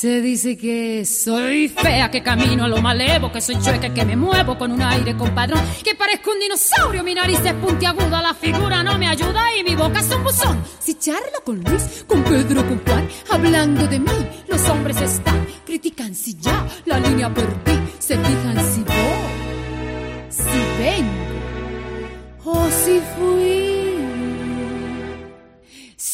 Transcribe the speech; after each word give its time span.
Se 0.00 0.20
dice 0.20 0.56
que 0.56 1.04
soy 1.04 1.66
fea, 1.66 2.08
que 2.08 2.22
camino 2.22 2.62
a 2.62 2.68
lo 2.68 2.80
malevo, 2.80 3.32
que 3.32 3.40
soy 3.40 3.58
chueca, 3.60 3.92
que 3.92 4.04
me 4.04 4.14
muevo 4.14 4.56
con 4.56 4.70
un 4.70 4.80
aire 4.80 5.16
compadrón, 5.16 5.60
que 5.82 5.96
parezco 5.96 6.30
un 6.30 6.38
dinosaurio, 6.38 7.02
mi 7.02 7.16
nariz 7.16 7.40
es 7.44 7.54
puntiaguda, 7.54 8.22
la 8.22 8.32
figura 8.32 8.84
no 8.84 8.96
me 8.96 9.08
ayuda 9.08 9.56
y 9.56 9.64
mi 9.64 9.74
boca 9.74 9.98
es 9.98 10.08
un 10.14 10.22
buzón. 10.22 10.62
Si 10.78 10.94
charlo 11.00 11.42
con 11.44 11.64
Luis, 11.64 12.04
con 12.06 12.22
Pedro, 12.22 12.64
con 12.64 12.78
Juan, 12.84 13.08
hablando 13.28 13.88
de 13.88 13.98
mí, 13.98 14.28
los 14.46 14.68
hombres 14.68 15.00
están, 15.00 15.44
critican 15.66 16.14
si 16.14 16.38
ya 16.38 16.64
la 16.84 17.00
línea 17.00 17.34
perdí, 17.34 17.80
se 17.98 18.16
fijan 18.16 18.72
si 18.72 18.84
voy, 18.84 20.28
si 20.30 20.58
vengo 20.78 22.54
o 22.56 22.70
si 22.70 23.00
fui. 23.16 23.77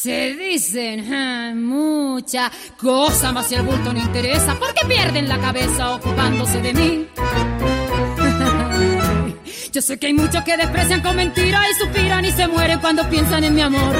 Se 0.05 0.35
dicen 0.35 1.11
ah, 1.11 1.51
muchas 1.55 2.51
cosas, 2.77 3.33
más 3.33 3.47
si 3.47 3.55
el 3.55 3.63
bulto 3.63 3.91
no 3.91 3.99
interesa, 3.99 4.55
porque 4.59 4.85
pierden 4.87 5.27
la 5.27 5.39
cabeza 5.39 5.95
ocupándose 5.95 6.61
de 6.61 6.73
mí. 6.75 7.07
Yo 9.73 9.81
sé 9.81 9.97
que 9.97 10.05
hay 10.05 10.13
muchos 10.13 10.43
que 10.43 10.57
desprecian 10.57 11.01
con 11.01 11.15
mentiras 11.15 11.63
y 11.71 11.79
suspiran 11.79 12.23
y 12.23 12.31
se 12.31 12.47
mueren 12.47 12.79
cuando 12.81 13.09
piensan 13.09 13.45
en 13.45 13.55
mi 13.55 13.61
amor. 13.61 13.95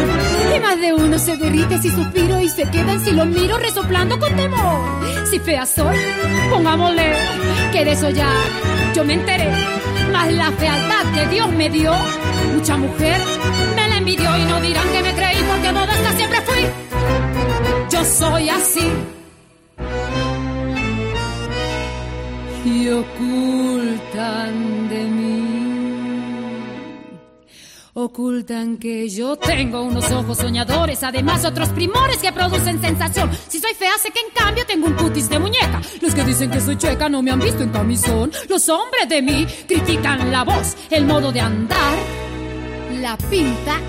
Y 0.56 0.60
más 0.60 0.80
de 0.80 0.94
uno 0.94 1.18
se 1.18 1.38
derrite 1.38 1.80
si 1.80 1.90
suspiro 1.90 2.40
y 2.40 2.50
se 2.50 2.70
quedan 2.70 3.04
si 3.04 3.12
lo 3.12 3.26
miro 3.26 3.58
resoplando 3.58 4.20
con 4.20 4.36
temor. 4.36 5.28
Si 5.28 5.40
fea 5.40 5.66
soy, 5.66 5.98
pongámosle 6.52 7.16
que 7.72 7.84
de 7.84 7.94
eso 7.94 8.12
ya 8.12 8.30
yo 8.94 9.04
me 9.04 9.14
enteré. 9.14 9.50
Más 10.12 10.32
la 10.32 10.52
fealdad 10.52 11.14
que 11.16 11.26
Dios 11.34 11.52
me 11.52 11.68
dio, 11.68 11.92
mucha 12.54 12.78
mujer 12.78 13.20
me 13.76 13.88
la 13.88 13.98
envidió 13.98 14.38
y 14.38 14.46
no 14.46 14.62
dirán 14.62 14.88
que 14.90 15.02
me 15.02 15.16
creí 15.16 15.45
modesta 15.72 16.12
siempre 16.14 16.42
fui. 16.42 16.66
Yo 17.92 18.04
soy 18.06 18.50
así. 18.50 18.92
Y 22.66 22.90
ocultan 22.90 24.54
de 24.90 25.04
mí. 25.06 25.26
Ocultan 27.98 28.78
que 28.78 29.08
yo 29.08 29.38
tengo 29.38 29.82
unos 29.82 30.12
ojos 30.12 30.38
soñadores, 30.40 31.02
además 31.02 31.46
otros 31.46 31.70
primores 31.70 32.18
que 32.18 32.34
producen 32.34 32.82
sensación. 32.82 33.32
Si 33.48 33.58
soy 33.58 33.74
fea, 33.74 33.94
sé 33.98 34.12
que 34.12 34.20
en 34.20 34.32
cambio 34.34 34.66
tengo 34.66 34.88
un 34.88 34.96
cutis 34.96 35.30
de 35.30 35.40
muñeca. 35.40 35.82
Los 36.02 36.14
que 36.14 36.26
dicen 36.26 36.52
que 36.52 36.60
soy 36.60 36.78
chueca 36.78 37.08
no 37.08 37.22
me 37.22 37.32
han 37.32 37.40
visto 37.40 37.64
en 37.64 37.70
camisón. 37.70 38.34
Los 38.50 38.68
hombres 38.68 39.08
de 39.08 39.22
mí 39.22 39.48
critican 39.66 40.30
la 40.30 40.44
voz, 40.44 40.76
el 40.90 41.06
modo 41.06 41.32
de 41.32 41.40
andar, 41.40 41.98
la 43.00 43.16
pinta, 43.30 43.80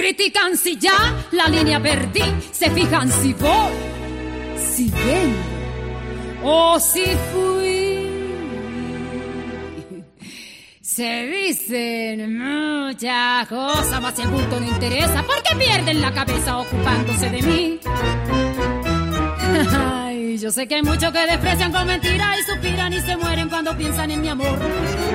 Critican 0.00 0.56
si 0.56 0.78
ya 0.78 1.26
la 1.32 1.46
línea 1.46 1.78
perdí, 1.78 2.22
se 2.52 2.70
fijan 2.70 3.12
si 3.12 3.34
voy, 3.34 3.72
si 4.56 4.88
vengo 4.88 5.38
o 6.42 6.80
si 6.80 7.04
fui. 7.30 8.08
Se 10.80 11.26
dicen 11.26 12.38
muchas 12.38 13.46
cosas, 13.46 14.00
más 14.00 14.18
el 14.18 14.28
bulto 14.28 14.58
no 14.58 14.66
interesa, 14.66 15.22
porque 15.22 15.54
pierden 15.62 16.00
la 16.00 16.14
cabeza 16.14 16.56
ocupándose 16.56 17.28
de 17.28 17.42
mí. 17.42 17.78
Yo 20.40 20.50
sé 20.50 20.66
que 20.66 20.76
hay 20.76 20.82
muchos 20.82 21.12
que 21.12 21.26
desprecian 21.26 21.70
con 21.70 21.86
mentiras 21.86 22.38
y 22.40 22.50
suspiran 22.50 22.90
y 22.94 23.00
se 23.02 23.14
mueren 23.14 23.50
cuando 23.50 23.76
piensan 23.76 24.10
en 24.10 24.22
mi 24.22 24.28
amor. 24.28 24.58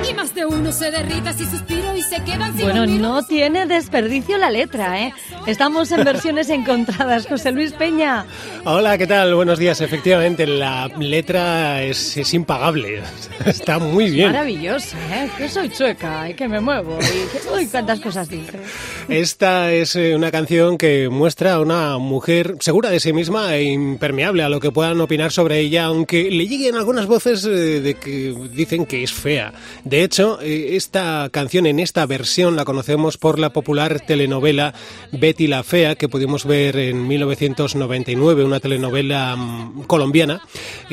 Y 0.08 0.14
más 0.14 0.32
de 0.32 0.46
uno 0.46 0.70
se 0.70 0.92
derrita 0.92 1.32
si 1.32 1.44
suspiro 1.46 1.96
y 1.96 2.02
se 2.02 2.22
quedan 2.22 2.54
sin 2.54 2.62
Bueno, 2.62 2.86
no 2.86 3.24
tiene 3.24 3.66
desperdicio 3.66 4.38
la 4.38 4.50
letra, 4.50 5.02
¿eh? 5.02 5.12
Estamos 5.46 5.90
en 5.90 6.04
versiones 6.04 6.48
encontradas. 6.48 7.26
José 7.26 7.50
Luis 7.50 7.72
Peña. 7.72 8.24
Hola, 8.64 8.96
¿qué 8.98 9.08
tal? 9.08 9.34
Buenos 9.34 9.58
días. 9.58 9.80
Efectivamente, 9.80 10.46
la 10.46 10.86
letra 10.96 11.82
es, 11.82 12.16
es 12.16 12.32
impagable. 12.32 13.02
Está 13.46 13.80
muy 13.80 14.10
bien. 14.10 14.30
Maravillosa, 14.30 14.96
¿eh? 15.10 15.28
Que 15.36 15.48
soy 15.48 15.70
chueca 15.70 16.30
y 16.30 16.34
que 16.34 16.46
me 16.46 16.60
muevo 16.60 16.98
y 17.00 17.36
que 17.36 17.52
uy, 17.52 17.66
cuántas 17.66 17.98
cosas 17.98 18.28
dice. 18.28 18.60
Esta 19.08 19.72
es 19.72 19.96
eh, 19.96 20.14
una 20.14 20.30
canción 20.30 20.78
que 20.78 21.08
muestra 21.08 21.54
a 21.54 21.60
una 21.60 21.98
mujer 21.98 22.58
segura 22.60 22.90
de 22.90 23.00
sí 23.00 23.12
misma 23.12 23.56
e 23.56 23.64
impermeable 23.64 24.44
a 24.44 24.48
lo 24.48 24.60
que 24.60 24.70
puedan 24.70 25.00
opinar 25.00 25.15
sobre 25.30 25.60
ella, 25.60 25.86
aunque 25.86 26.30
le 26.30 26.46
lleguen 26.46 26.76
algunas 26.76 27.06
voces 27.06 27.44
eh, 27.44 27.80
de 27.80 27.94
que 27.94 28.34
dicen 28.52 28.86
que 28.86 29.02
es 29.02 29.12
fea. 29.12 29.52
De 29.84 30.02
hecho, 30.02 30.38
eh, 30.40 30.76
esta 30.76 31.28
canción 31.32 31.66
en 31.66 31.80
esta 31.80 32.06
versión 32.06 32.56
la 32.56 32.64
conocemos 32.64 33.16
por 33.16 33.38
la 33.38 33.52
popular 33.52 34.00
telenovela 34.00 34.74
Betty 35.12 35.46
la 35.46 35.62
Fea, 35.62 35.94
que 35.94 36.08
pudimos 36.08 36.44
ver 36.44 36.76
en 36.76 37.06
1999, 37.08 38.44
una 38.44 38.60
telenovela 38.60 39.36
mm, 39.36 39.82
colombiana 39.82 40.40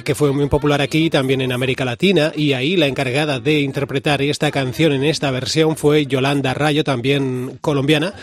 que 0.04 0.16
fue 0.16 0.32
muy 0.32 0.48
popular 0.48 0.82
aquí, 0.82 1.10
también 1.10 1.42
en 1.42 1.52
América 1.52 1.86
Latina, 1.86 2.32
y 2.36 2.54
ahí 2.54 2.76
la 2.76 2.88
encargada 2.88 3.40
de 3.40 3.62
interpretar 3.62 4.22
esta 4.22 4.52
canción 4.52 4.92
en 4.92 5.04
esta 5.04 5.32
versión 5.32 5.78
fue 5.78 6.06
Yolanda 6.06 6.54
Rayo, 6.54 6.84
también 6.84 7.58
colombiana, 7.62 8.14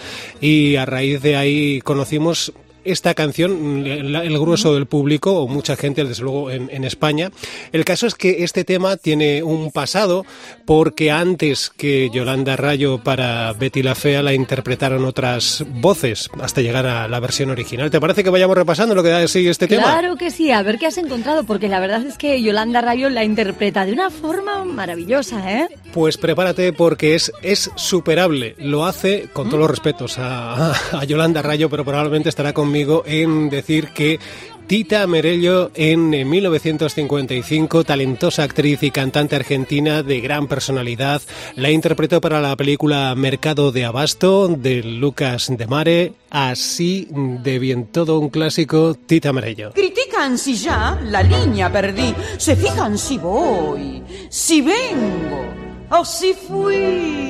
y 0.41 0.77
a 0.77 0.87
raíz 0.87 1.22
de 1.22 1.37
ahí 1.37 1.81
conocimos 1.81 2.53
esta 2.85 3.15
canción, 3.15 3.87
el, 3.87 4.39
grueso 4.39 4.75
del 4.75 4.87
público, 4.87 5.41
o 5.41 5.49
mucha 5.49 5.77
gente, 5.77 6.05
desde 6.05 6.23
luego, 6.23 6.51
en, 6.51 6.69
en, 6.71 6.85
España. 6.85 7.31
El 7.73 7.85
caso 7.85 8.07
es 8.07 8.15
que 8.15 8.45
este 8.45 8.65
tema 8.65 8.97
tiene 8.97 9.43
un 9.43 9.71
pasado, 9.71 10.25
porque 10.65 11.11
antes 11.11 11.71
que 11.77 12.11
Yolanda 12.11 12.57
Rayo 12.57 12.99
para 12.99 13.53
Betty 13.53 13.83
la 13.83 13.95
Fea 13.95 14.23
la 14.23 14.35
interpretaron 14.35 15.05
otras 15.05 15.65
voces, 15.69 16.31
hasta 16.41 16.61
llegar 16.61 16.87
a 16.87 17.09
la 17.09 17.21
versión 17.21 17.51
original. 17.51 17.91
¿Te 17.91 18.01
parece 18.01 18.25
que 18.25 18.31
vayamos 18.31 18.57
repasando 18.57 18.95
lo 18.95 19.03
que 19.03 19.11
da 19.11 19.19
de 19.19 19.29
sí 19.29 19.47
este 19.47 19.69
claro 19.69 19.83
tema? 19.83 19.99
Claro 19.99 20.17
que 20.17 20.31
sí, 20.31 20.51
a 20.51 20.62
ver 20.62 20.79
qué 20.79 20.87
has 20.87 20.99
encontrado, 20.99 21.45
porque 21.45 21.69
la 21.69 21.81
verdad 21.81 22.05
es 22.05 22.17
que 22.17 22.43
Yolanda 22.43 22.81
Rayo 22.81 23.11
la 23.11 23.25
interpreta 23.25 23.85
de 23.85 23.93
una 23.93 24.11
forma 24.11 24.65
maravillosa, 24.65 25.53
¿eh? 25.53 25.69
Pues 25.93 26.17
prepárate 26.17 26.73
porque 26.73 27.15
es, 27.15 27.33
es 27.43 27.71
superable. 27.75 28.55
Lo 28.59 28.85
hace 28.87 29.29
con 29.33 29.49
todos 29.49 29.61
los 29.61 29.71
respetos 29.71 30.19
a, 30.19 30.73
a, 30.93 31.05
Yolanda 31.05 31.43
Rayo, 31.43 31.69
pero 31.69 31.85
probablemente 31.85 32.29
estará 32.29 32.53
con 32.53 32.71
en 33.07 33.51
decir 33.51 33.89
que 33.89 34.19
Tita 34.67 35.05
Merello 35.09 35.73
en 35.75 36.11
1955, 36.11 37.83
talentosa 37.83 38.45
actriz 38.45 38.83
y 38.85 38.93
cantante 38.93 39.35
argentina 39.35 40.05
de 40.05 40.21
gran 40.21 40.47
personalidad, 40.47 41.21
la 41.57 41.73
interpretó 41.73 42.21
para 42.21 42.41
la 42.41 42.55
película 42.55 43.13
Mercado 43.17 43.73
de 43.73 43.85
Abasto 43.85 44.47
de 44.47 44.85
Lucas 44.85 45.49
de 45.51 45.67
Mare, 45.67 46.13
así 46.31 47.09
de 47.11 47.59
bien 47.59 47.87
todo 47.87 48.21
un 48.21 48.29
clásico, 48.29 48.95
Tita 48.95 49.33
Merello. 49.33 49.73
Critican 49.73 50.39
si 50.39 50.55
ya 50.55 51.01
la 51.05 51.25
línea 51.25 51.73
perdí, 51.73 52.15
se 52.39 52.55
fijan 52.55 52.97
si 52.97 53.19
voy, 53.19 54.05
si 54.29 54.61
vengo 54.61 55.45
o 55.91 56.05
si 56.05 56.33
fui. 56.33 57.30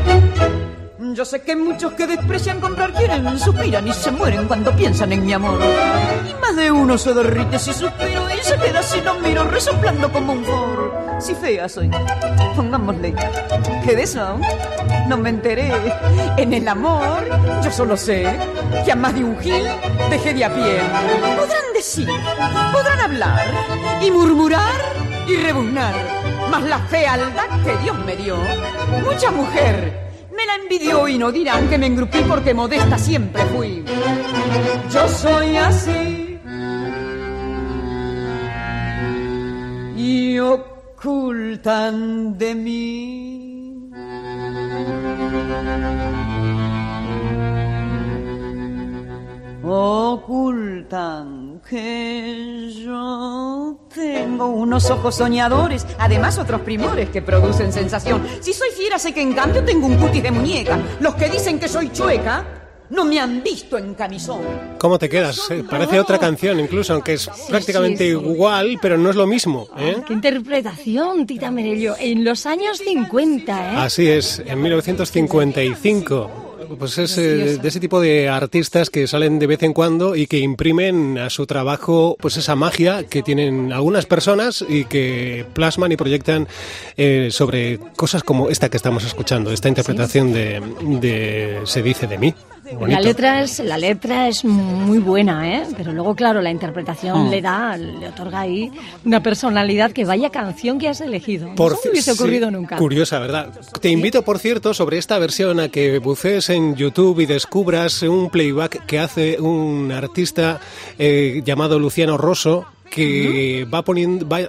Yo 1.13 1.25
sé 1.25 1.41
que 1.41 1.55
muchos 1.57 1.91
que 1.93 2.07
desprecian 2.07 2.61
comprar 2.61 2.93
quieren, 2.93 3.37
suspiran 3.37 3.85
y 3.85 3.91
se 3.91 4.11
mueren 4.11 4.47
cuando 4.47 4.73
piensan 4.73 5.11
en 5.11 5.25
mi 5.25 5.33
amor. 5.33 5.59
Y 6.29 6.33
más 6.35 6.55
de 6.55 6.71
uno 6.71 6.97
se 6.97 7.13
derrite 7.13 7.59
si 7.59 7.73
suspiro 7.73 8.29
y 8.29 8.41
se 8.43 8.55
queda 8.57 8.81
si 8.81 9.01
no 9.01 9.15
miro, 9.15 9.43
resoplando 9.43 10.11
como 10.11 10.33
un 10.33 10.45
for. 10.45 11.17
Si 11.19 11.35
fea 11.35 11.67
soy, 11.67 11.91
pongámosle, 12.55 13.13
que 13.83 13.95
de 13.95 14.03
eso 14.03 14.39
no 15.07 15.17
me 15.17 15.31
enteré. 15.31 15.71
En 16.37 16.53
el 16.53 16.67
amor, 16.67 17.27
yo 17.61 17.71
solo 17.71 17.97
sé 17.97 18.25
que 18.85 18.91
a 18.91 18.95
más 18.95 19.13
de 19.13 19.23
un 19.23 19.37
gil 19.39 19.65
dejé 20.09 20.33
de 20.33 20.45
a 20.45 20.53
pie. 20.53 20.79
Podrán 21.35 21.73
decir, 21.73 22.07
podrán 22.71 22.99
hablar 22.99 23.45
y 24.01 24.11
murmurar 24.11 24.75
y 25.27 25.35
rebuznar, 25.35 25.93
mas 26.49 26.63
la 26.63 26.79
fealdad 26.79 27.63
que 27.65 27.75
Dios 27.83 27.97
me 28.05 28.15
dio, 28.15 28.37
mucha 29.03 29.29
mujer 29.31 30.10
la 30.51 30.63
envidió 30.63 31.07
y 31.07 31.17
no 31.17 31.31
dirán 31.31 31.69
que 31.69 31.77
me 31.77 31.85
engrupí 31.87 32.19
porque 32.27 32.53
modesta 32.53 32.97
siempre 32.97 33.43
fui. 33.45 33.83
Yo 34.91 35.07
soy 35.07 35.55
así. 35.55 36.39
Y 39.95 40.39
ocultan 40.39 41.95
de 42.37 42.55
mí. 42.55 43.91
Ocultan 49.63 51.50
que 51.69 52.71
yo 52.85 53.77
tengo 53.93 54.47
unos 54.47 54.89
ojos 54.89 55.15
soñadores, 55.15 55.85
además 55.97 56.37
otros 56.37 56.61
primores 56.61 57.09
que 57.09 57.21
producen 57.21 57.71
sensación. 57.71 58.25
Si 58.41 58.53
soy 58.53 58.69
fiera, 58.71 58.99
sé 58.99 59.13
que 59.13 59.21
en 59.21 59.33
cambio 59.33 59.63
tengo 59.63 59.87
un 59.87 59.97
cutis 59.97 60.23
de 60.23 60.31
muñeca. 60.31 60.79
Los 60.99 61.15
que 61.15 61.29
dicen 61.29 61.59
que 61.59 61.67
soy 61.67 61.91
chueca 61.91 62.45
no 62.91 63.05
me 63.05 63.19
han 63.19 63.41
visto 63.41 63.77
en 63.77 63.93
camisón. 63.95 64.41
¿Cómo 64.77 64.99
te 64.99 65.07
quedas? 65.07 65.49
Eh, 65.49 65.63
parece 65.69 65.99
otra 65.99 66.19
canción 66.19 66.59
incluso, 66.59 66.93
aunque 66.93 67.13
es 67.13 67.29
prácticamente 67.47 68.11
sí, 68.11 68.17
sí. 68.19 68.25
igual, 68.31 68.77
pero 68.81 68.97
no 68.97 69.09
es 69.09 69.15
lo 69.15 69.25
mismo. 69.25 69.69
¿eh? 69.77 69.97
¡Qué 70.05 70.13
interpretación, 70.13 71.25
Tita 71.25 71.51
Merello! 71.51 71.95
En 71.97 72.23
los 72.25 72.45
años 72.45 72.79
50, 72.79 73.73
¿eh? 73.73 73.77
Así 73.77 74.09
es, 74.09 74.43
en 74.45 74.61
1955. 74.61 76.40
Pues 76.77 76.97
es 76.97 77.17
eh, 77.17 77.57
de 77.57 77.67
ese 77.67 77.79
tipo 77.79 77.99
de 77.99 78.29
artistas 78.29 78.89
que 78.89 79.07
salen 79.07 79.39
de 79.39 79.47
vez 79.47 79.63
en 79.63 79.73
cuando 79.73 80.15
y 80.15 80.27
que 80.27 80.39
imprimen 80.39 81.17
a 81.17 81.29
su 81.29 81.45
trabajo 81.45 82.15
pues 82.19 82.37
esa 82.37 82.55
magia 82.55 83.03
que 83.03 83.21
tienen 83.21 83.73
algunas 83.73 84.05
personas 84.05 84.63
y 84.67 84.85
que 84.85 85.45
plasman 85.53 85.91
y 85.91 85.97
proyectan 85.97 86.47
eh, 86.97 87.29
sobre 87.31 87.79
cosas 87.95 88.23
como 88.23 88.49
esta 88.49 88.69
que 88.69 88.77
estamos 88.77 89.03
escuchando, 89.03 89.51
esta 89.51 89.69
interpretación 89.69 90.33
de, 90.33 90.61
de 90.99 91.61
Se 91.65 91.81
dice 91.81 92.07
de 92.07 92.17
mí. 92.17 92.33
Bonito. 92.71 92.87
La 92.87 93.01
letra 93.01 93.41
es 93.41 93.59
la 93.59 93.77
letra 93.77 94.27
es 94.27 94.45
muy 94.45 94.99
buena, 94.99 95.55
¿eh? 95.55 95.63
Pero 95.77 95.91
luego, 95.93 96.15
claro, 96.15 96.41
la 96.41 96.51
interpretación 96.51 97.29
le 97.29 97.41
da, 97.41 97.77
le 97.77 98.07
otorga 98.07 98.41
ahí 98.41 98.71
una 99.05 99.21
personalidad 99.21 99.91
que 99.91 100.05
vaya 100.05 100.29
canción 100.29 100.79
que 100.79 100.87
has 100.87 101.01
elegido. 101.01 101.53
Por 101.55 101.73
no 101.73 101.79
me 101.83 101.91
hubiese 101.91 102.13
sí, 102.13 102.19
ocurrido 102.19 102.51
nunca. 102.51 102.77
Curiosa, 102.77 103.19
¿verdad? 103.19 103.49
Te 103.79 103.89
invito, 103.89 104.21
por 104.23 104.39
cierto, 104.39 104.73
sobre 104.73 104.97
esta 104.97 105.19
versión 105.19 105.59
a 105.59 105.69
que 105.69 105.99
bucees 105.99 106.49
en 106.49 106.75
YouTube 106.75 107.19
y 107.19 107.25
descubras 107.25 108.01
un 108.03 108.29
playback 108.29 108.85
que 108.85 108.99
hace 108.99 109.39
un 109.39 109.91
artista 109.91 110.59
eh, 110.97 111.41
llamado 111.45 111.79
Luciano 111.79 112.17
Rosso 112.17 112.65
que 112.91 113.65
va 113.73 113.83
poniendo 113.83 114.27
va, 114.27 114.41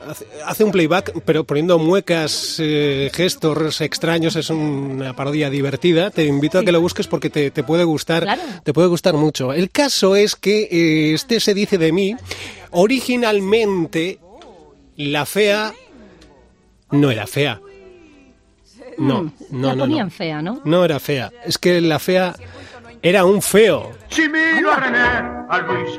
hace 0.44 0.64
un 0.64 0.72
playback 0.72 1.22
pero 1.24 1.44
poniendo 1.44 1.78
muecas 1.78 2.56
eh, 2.58 3.10
gestos 3.14 3.80
extraños 3.80 4.36
es 4.36 4.50
una 4.50 5.14
parodia 5.14 5.48
divertida 5.48 6.10
te 6.10 6.26
invito 6.26 6.58
sí. 6.58 6.62
a 6.62 6.66
que 6.66 6.72
lo 6.72 6.80
busques 6.80 7.06
porque 7.06 7.30
te, 7.30 7.50
te 7.50 7.62
puede 7.62 7.84
gustar 7.84 8.24
claro. 8.24 8.42
te 8.62 8.72
puede 8.72 8.88
gustar 8.88 9.14
mucho 9.14 9.52
el 9.52 9.70
caso 9.70 10.16
es 10.16 10.36
que 10.36 10.68
eh, 10.70 11.14
este 11.14 11.40
se 11.40 11.54
dice 11.54 11.78
de 11.78 11.92
mí 11.92 12.16
originalmente 12.72 14.18
la 14.96 15.24
fea 15.24 15.72
no 16.90 17.10
era 17.10 17.26
fea 17.26 17.60
no, 18.98 19.32
no, 19.50 19.68
la 19.68 19.74
no, 19.74 19.84
ponían 19.84 20.06
no. 20.06 20.10
fea, 20.10 20.42
¿no? 20.42 20.60
No 20.64 20.84
era 20.84 21.00
fea. 21.00 21.32
Es 21.46 21.56
que 21.56 21.80
la 21.80 21.98
fea 21.98 22.34
era 23.02 23.24
un 23.24 23.42
feo. 23.42 23.90
Si 24.08 24.28
miro 24.28 24.70
a 24.72 24.76
René, 24.76 24.98
a 25.48 25.58
Luis, 25.58 25.98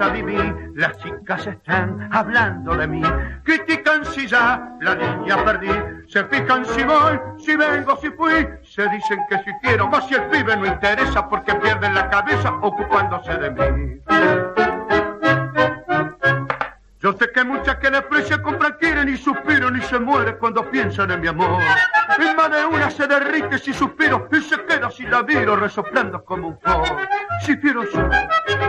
las 0.76 0.98
chicas 1.00 1.46
están 1.48 2.10
hablando 2.12 2.76
de 2.76 2.88
mí. 2.88 3.02
Critican 3.44 4.06
si 4.06 4.26
ya 4.26 4.76
la 4.82 4.96
niña 4.96 5.44
perdí. 5.44 5.70
Se 6.08 6.24
fijan 6.26 6.66
si 6.66 6.84
voy, 6.84 7.20
si 7.38 7.56
vengo, 7.56 7.98
si 7.98 8.10
fui. 8.12 8.48
Se 8.64 8.88
dicen 8.90 9.20
que 9.30 9.38
si 9.40 9.52
quiero, 9.62 9.90
más 9.90 10.08
si 10.08 10.16
el 10.16 10.24
pibe 10.30 10.56
no 10.56 10.66
interesa 10.66 11.28
porque 11.28 11.54
pierden 11.56 11.94
la 11.94 12.10
cabeza 12.10 12.52
ocupándose 12.62 13.34
de 13.36 13.52
mí. 13.52 14.02
Yo 17.04 17.12
sé 17.12 17.30
que 17.34 17.44
muchas 17.44 17.76
que 17.80 17.90
desprecian 17.90 18.42
compran, 18.42 18.78
quieren 18.80 19.10
y 19.10 19.18
suspiran 19.18 19.76
y 19.76 19.82
se 19.82 20.00
mueren 20.00 20.38
cuando 20.40 20.72
piensan 20.72 21.12
en 21.12 21.20
mi 21.20 21.28
amor. 21.28 21.62
Y 22.18 22.34
más 22.34 22.50
de 22.50 22.66
una 22.66 22.90
se 22.90 23.06
derrite 23.06 23.60
si 23.60 23.74
suspiro 23.74 24.30
y 24.32 24.40
se 24.40 24.56
queda 24.64 24.90
si 24.90 25.04
la 25.04 25.22
miro 25.22 25.58
resoplando 25.58 26.24
como 26.24 26.48
un 26.48 26.60
fo. 26.62 26.82
Si 27.42 27.58
quiero 27.58 27.84
yo, 27.92 28.10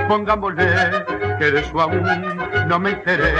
pongámosle 0.09 0.67
que 1.39 1.49
de 1.49 1.61
eso 1.61 1.81
aún 1.81 2.03
no 2.67 2.81
me 2.81 2.91
enteré 2.91 3.35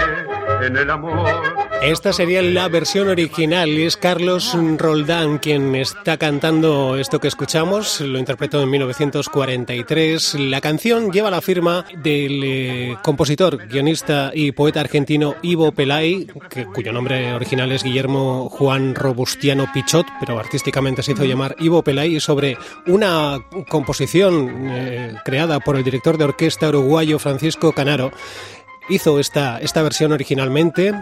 en 0.61 0.77
el 0.77 0.89
amor. 0.89 1.64
Esta 1.85 2.13
sería 2.13 2.41
la 2.41 2.67
versión 2.67 3.09
original 3.09 3.69
es 3.69 3.95
Carlos 3.95 4.57
Roldán 4.77 5.37
quien 5.37 5.75
está 5.75 6.17
cantando 6.17 6.97
esto 6.97 7.19
que 7.19 7.27
escuchamos. 7.27 8.01
Lo 8.01 8.17
interpretó 8.17 8.59
en 8.63 8.71
1943. 8.71 10.33
La 10.39 10.61
canción 10.61 11.11
lleva 11.11 11.29
la 11.29 11.41
firma 11.41 11.85
del 12.01 12.41
eh, 12.43 12.97
compositor, 13.03 13.67
guionista 13.67 14.31
y 14.33 14.51
poeta 14.51 14.79
argentino 14.79 15.35
Ivo 15.43 15.73
Pelay, 15.73 16.25
cuyo 16.73 16.91
nombre 16.91 17.35
original 17.35 17.71
es 17.71 17.83
Guillermo 17.83 18.49
Juan 18.49 18.95
Robustiano 18.95 19.67
Pichot, 19.71 20.07
pero 20.19 20.39
artísticamente 20.39 21.03
se 21.03 21.11
hizo 21.11 21.23
llamar 21.23 21.55
Ivo 21.59 21.83
Pelay, 21.83 22.19
sobre 22.19 22.57
una 22.87 23.45
composición 23.69 24.69
eh, 24.71 25.13
creada 25.23 25.59
por 25.59 25.75
el 25.75 25.83
director 25.83 26.17
de 26.17 26.23
orquesta 26.23 26.69
uruguayo 26.69 27.19
Francisco 27.19 27.73
Canaro. 27.73 28.11
Hizo 28.89 29.19
esta, 29.19 29.59
esta 29.59 29.83
versión 29.83 30.13
originalmente 30.13 30.93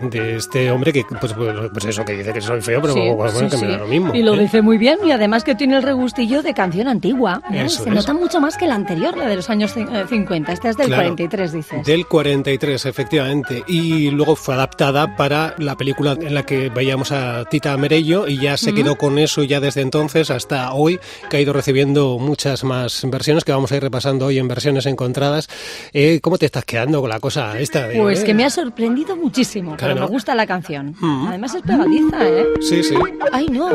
de 0.00 0.36
este 0.36 0.70
hombre 0.70 0.92
que, 0.92 1.04
pues, 1.20 1.32
pues, 1.72 1.84
eso, 1.84 2.04
que 2.04 2.12
dice 2.14 2.32
que 2.32 2.40
soy 2.40 2.60
feo, 2.60 2.80
pero 2.80 2.94
Sí, 2.94 3.00
bueno, 3.14 3.38
sí, 3.38 3.44
que 3.46 3.56
sí. 3.56 3.64
me 3.64 3.70
da 3.72 3.78
lo 3.78 3.86
mismo. 3.86 4.14
Y 4.14 4.22
lo 4.22 4.34
¿eh? 4.34 4.40
dice 4.40 4.62
muy 4.62 4.78
bien 4.78 4.98
y 5.04 5.10
además 5.12 5.44
que 5.44 5.54
tiene 5.54 5.76
el 5.76 5.82
regustillo 5.82 6.42
de 6.42 6.54
canción 6.54 6.88
antigua. 6.88 7.42
¿eh? 7.52 7.68
Se 7.68 7.82
es. 7.82 7.94
nota 7.94 8.12
mucho 8.14 8.40
más 8.40 8.56
que 8.56 8.66
la 8.66 8.74
anterior, 8.74 9.16
la 9.16 9.26
de 9.28 9.36
los 9.36 9.50
años 9.50 9.74
cin- 9.76 9.88
eh, 9.94 10.06
50. 10.08 10.52
Esta 10.52 10.70
es 10.70 10.76
del 10.76 10.86
Claro. 10.88 11.02
43, 11.04 11.52
dices. 11.52 11.86
Del 11.86 12.06
43, 12.06 12.86
efectivamente. 12.86 13.62
Y 13.66 14.10
luego 14.10 14.36
fue 14.36 14.54
adaptada 14.54 15.16
para 15.16 15.54
la 15.58 15.76
película 15.76 16.12
en 16.20 16.34
la 16.34 16.44
que 16.44 16.68
veíamos 16.68 17.12
a 17.12 17.44
Tita 17.46 17.76
Merello 17.76 18.26
y 18.28 18.38
ya 18.38 18.56
se 18.56 18.74
quedó 18.74 18.96
con 18.96 19.18
eso 19.18 19.42
ya 19.44 19.60
desde 19.60 19.80
entonces 19.80 20.30
hasta 20.30 20.72
hoy, 20.72 20.98
que 21.30 21.36
ha 21.36 21.40
ido 21.40 21.52
recibiendo 21.52 22.18
muchas 22.18 22.64
más 22.64 23.02
versiones 23.10 23.44
que 23.44 23.52
vamos 23.52 23.72
a 23.72 23.76
ir 23.76 23.82
repasando 23.82 24.26
hoy 24.26 24.38
en 24.38 24.48
versiones 24.48 24.86
encontradas. 24.86 25.48
Eh, 25.92 26.20
¿Cómo 26.22 26.38
te 26.38 26.46
estás 26.46 26.64
quedando 26.64 27.00
con 27.00 27.10
la 27.10 27.20
cosa 27.20 27.58
esta? 27.58 27.88
de- 27.88 27.98
Pues 28.00 28.24
que 28.24 28.34
me 28.34 28.44
ha 28.44 28.50
sorprendido 28.50 29.16
muchísimo. 29.16 29.76
Pero 29.88 30.00
me 30.00 30.06
gusta 30.06 30.34
la 30.34 30.46
canción. 30.46 30.94
Además 31.28 31.54
es 31.54 31.62
pegadiza, 31.62 32.28
¿eh? 32.28 32.46
Sí, 32.60 32.82
sí. 32.82 32.94
Ay, 33.32 33.46
no. 33.48 33.70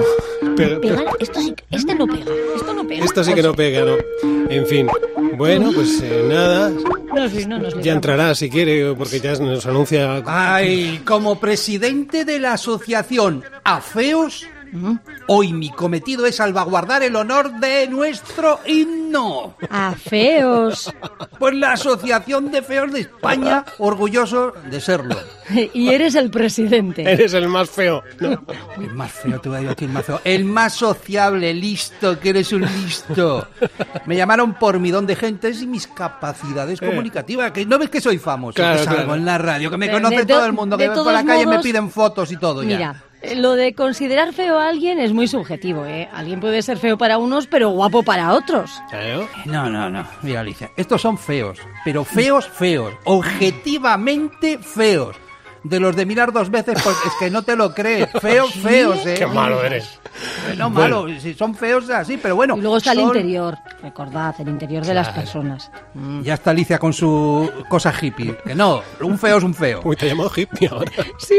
Pero- 0.55 0.79
esto 1.19 1.39
sí- 1.39 1.55
este 1.71 1.95
no 1.95 2.05
pega. 2.07 2.25
Esto 2.55 2.73
no 2.73 2.87
pega. 2.87 3.05
Esto 3.05 3.23
sí 3.23 3.33
que 3.33 3.43
no 3.43 3.53
pega, 3.53 3.85
¿no? 3.85 3.95
En 4.49 4.65
fin. 4.65 4.87
Bueno, 5.37 5.71
pues 5.73 6.01
eh, 6.01 6.25
nada. 6.29 6.71
No, 7.15 7.27
sí, 7.29 7.45
no 7.45 7.57
nos 7.59 7.79
Ya 7.81 7.93
entrará 7.93 8.35
si 8.35 8.49
quiere, 8.49 8.93
porque 8.95 9.19
ya 9.19 9.33
nos 9.35 9.65
anuncia. 9.65 10.21
Ay, 10.25 11.01
como 11.05 11.39
presidente 11.39 12.25
de 12.25 12.39
la 12.39 12.53
asociación 12.53 13.43
Afeos, 13.63 14.45
hoy 15.27 15.53
mi 15.53 15.69
cometido 15.71 16.25
es 16.25 16.35
salvaguardar 16.37 17.03
el 17.03 17.15
honor 17.15 17.51
de 17.59 17.87
nuestro 17.87 18.59
himno. 18.65 19.55
A 19.69 19.93
feos. 19.93 20.93
Pues 21.39 21.53
la 21.55 21.73
Asociación 21.73 22.51
de 22.51 22.61
Feos 22.61 22.91
de 22.91 23.01
España, 23.01 23.65
orgulloso 23.77 24.53
de 24.69 24.79
serlo. 24.81 25.15
y 25.73 25.89
eres 25.89 26.15
el 26.15 26.29
presidente. 26.29 27.01
Eres 27.09 27.33
el 27.33 27.47
más 27.47 27.69
feo. 27.69 28.03
No. 28.19 28.43
El 28.77 28.93
más 28.93 29.11
feo, 29.11 29.39
te 29.39 29.49
voy 29.49 29.57
a 29.65 29.69
decir 29.69 29.87
el 29.87 29.89
más 29.93 30.05
feo. 30.05 30.21
El 30.23 30.45
más 30.45 30.73
sociable, 30.73 31.53
listo, 31.53 32.19
que 32.19 32.29
eres 32.29 32.51
un 32.53 32.61
listo. 32.61 33.47
Me 34.05 34.15
llamaron 34.15 34.53
por 34.55 34.79
mi 34.79 34.91
don 34.91 35.07
de 35.07 35.15
gentes 35.15 35.61
y 35.61 35.67
mis 35.67 35.87
capacidades 35.87 36.79
comunicativas. 36.79 37.51
Que 37.51 37.65
no 37.65 37.79
ves 37.79 37.89
que 37.89 38.01
soy 38.01 38.17
famoso, 38.17 38.51
Eh. 38.59 38.63
Claro, 38.63 38.77
que 38.79 38.83
salgo 38.85 38.97
claro. 39.03 39.15
en 39.15 39.25
la 39.25 39.37
radio, 39.37 39.71
que 39.71 39.77
me 39.77 39.87
De- 39.87 39.93
conoce 39.93 40.17
de- 40.17 40.25
todo 40.25 40.45
el 40.45 40.53
mundo, 40.53 40.77
de 40.77 40.89
que 40.89 40.95
por 40.95 41.11
la 41.13 41.23
calle 41.25 41.45
me 41.47 41.59
piden 41.59 41.89
fotos 41.89 42.31
y 42.31 42.37
todo 42.37 42.61
ya. 42.63 42.77
Mira, 42.77 43.03
eh, 43.03 43.08
lo 43.35 43.55
de 43.55 43.73
considerar 43.73 44.33
feo 44.33 44.59
a 44.59 44.69
alguien 44.69 44.99
es 44.99 45.13
muy 45.13 45.27
subjetivo, 45.27 45.85
¿eh? 45.85 46.09
Alguien 46.13 46.39
puede 46.39 46.61
ser 46.61 46.77
feo 46.77 46.97
para 46.97 47.17
unos, 47.17 47.47
pero 47.47 47.69
guapo 47.69 48.03
para 48.03 48.33
otros. 48.33 48.71
No, 49.45 49.69
no, 49.69 49.89
no. 49.89 50.07
Mira, 50.21 50.39
Alicia, 50.41 50.71
estos 50.77 51.01
son 51.01 51.17
feos, 51.17 51.59
pero 51.83 52.03
feos, 52.03 52.47
feos, 52.47 52.93
objetivamente 53.05 54.57
feos. 54.57 55.15
De 55.63 55.79
los 55.79 55.95
de 55.95 56.05
mirar 56.05 56.31
dos 56.31 56.49
veces, 56.49 56.79
pues 56.83 56.95
es 57.05 57.11
que 57.19 57.29
no 57.29 57.43
te 57.43 57.55
lo 57.55 57.73
crees. 57.73 58.09
Feos, 58.21 58.53
feos, 58.53 59.05
eh. 59.05 59.15
Qué 59.17 59.25
malo 59.27 59.63
eres. 59.63 59.99
No, 60.57 60.69
malo, 60.69 61.07
si 61.19 61.33
son 61.33 61.53
feos 61.55 61.89
así, 61.89 62.17
pero 62.17 62.35
bueno. 62.35 62.57
Y 62.57 62.61
luego 62.61 62.77
está 62.77 62.91
el 62.93 62.99
interior, 63.01 63.55
recordad, 63.81 64.33
el 64.39 64.49
interior 64.49 64.85
de 64.85 64.93
las 64.93 65.09
personas. 65.09 65.69
Ya 66.23 66.33
está 66.35 66.51
Alicia 66.51 66.77
con 66.79 66.93
su 66.93 67.49
cosa 67.69 67.93
hippie. 68.01 68.35
Que 68.45 68.55
no, 68.55 68.81
un 69.01 69.17
feo 69.19 69.37
es 69.37 69.43
un 69.43 69.53
feo. 69.53 69.81
Uy, 69.83 69.95
te 69.95 70.07
llamado 70.07 70.31
hippie 70.35 70.67
ahora. 70.69 70.91
Sí, 71.19 71.35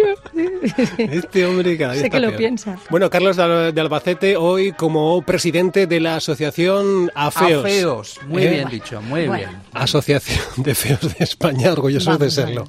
Este 0.98 1.46
hombre 1.46 1.76
cada 1.76 1.92
vez 1.92 2.00
Sé 2.00 2.06
está 2.06 2.16
que 2.18 2.22
lo 2.22 2.28
peor. 2.28 2.38
piensa. 2.38 2.76
Bueno, 2.90 3.10
Carlos 3.10 3.36
de 3.36 3.42
Al- 3.42 3.74
de 3.74 3.80
Albacete, 3.80 4.36
hoy 4.36 4.72
como 4.72 5.20
presidente 5.22 5.86
de 5.86 6.00
la 6.00 6.16
asociación 6.16 7.10
AFEOS. 7.14 7.64
Afeos. 7.64 8.20
Muy 8.28 8.44
¿Eh? 8.44 8.50
bien 8.50 8.68
dicho, 8.68 9.00
muy 9.02 9.26
Bueno. 9.26 9.48
bien. 9.48 9.62
Asociación 9.72 10.40
de 10.56 10.74
Feos 10.74 11.00
de 11.18 11.24
España, 11.24 11.72
orgullosos 11.72 12.18
de 12.18 12.30
serlo. 12.30 12.68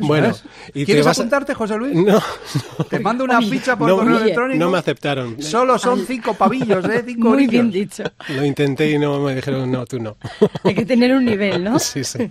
Bueno, 0.00 0.32
y 0.72 0.83
¿Quieres 0.86 1.04
vas 1.06 1.18
a- 1.18 1.22
apuntarte, 1.22 1.54
José 1.54 1.76
Luis? 1.76 1.94
No, 1.94 2.20
Te 2.90 2.98
mando 3.00 3.24
una 3.24 3.40
ficha 3.42 3.76
por 3.76 3.88
no, 3.88 3.96
correo 3.96 4.14
oye, 4.16 4.24
electrónico. 4.24 4.58
no 4.58 4.70
me 4.70 4.78
aceptaron. 4.78 5.40
Solo 5.42 5.78
son 5.78 6.04
cinco 6.06 6.34
pavillos, 6.34 6.84
¿eh? 6.86 7.02
Cinco 7.06 7.28
Muy 7.28 7.34
orillos. 7.36 7.50
bien 7.52 7.70
dicho. 7.70 8.02
Lo 8.28 8.44
intenté 8.44 8.90
y 8.90 8.98
no 8.98 9.20
me 9.20 9.34
dijeron, 9.34 9.70
no, 9.70 9.84
tú 9.86 9.98
no. 10.00 10.16
Hay 10.64 10.74
que 10.74 10.84
tener 10.84 11.14
un 11.14 11.24
nivel, 11.24 11.62
¿no? 11.64 11.78
Sí, 11.84 12.02
sí. 12.04 12.30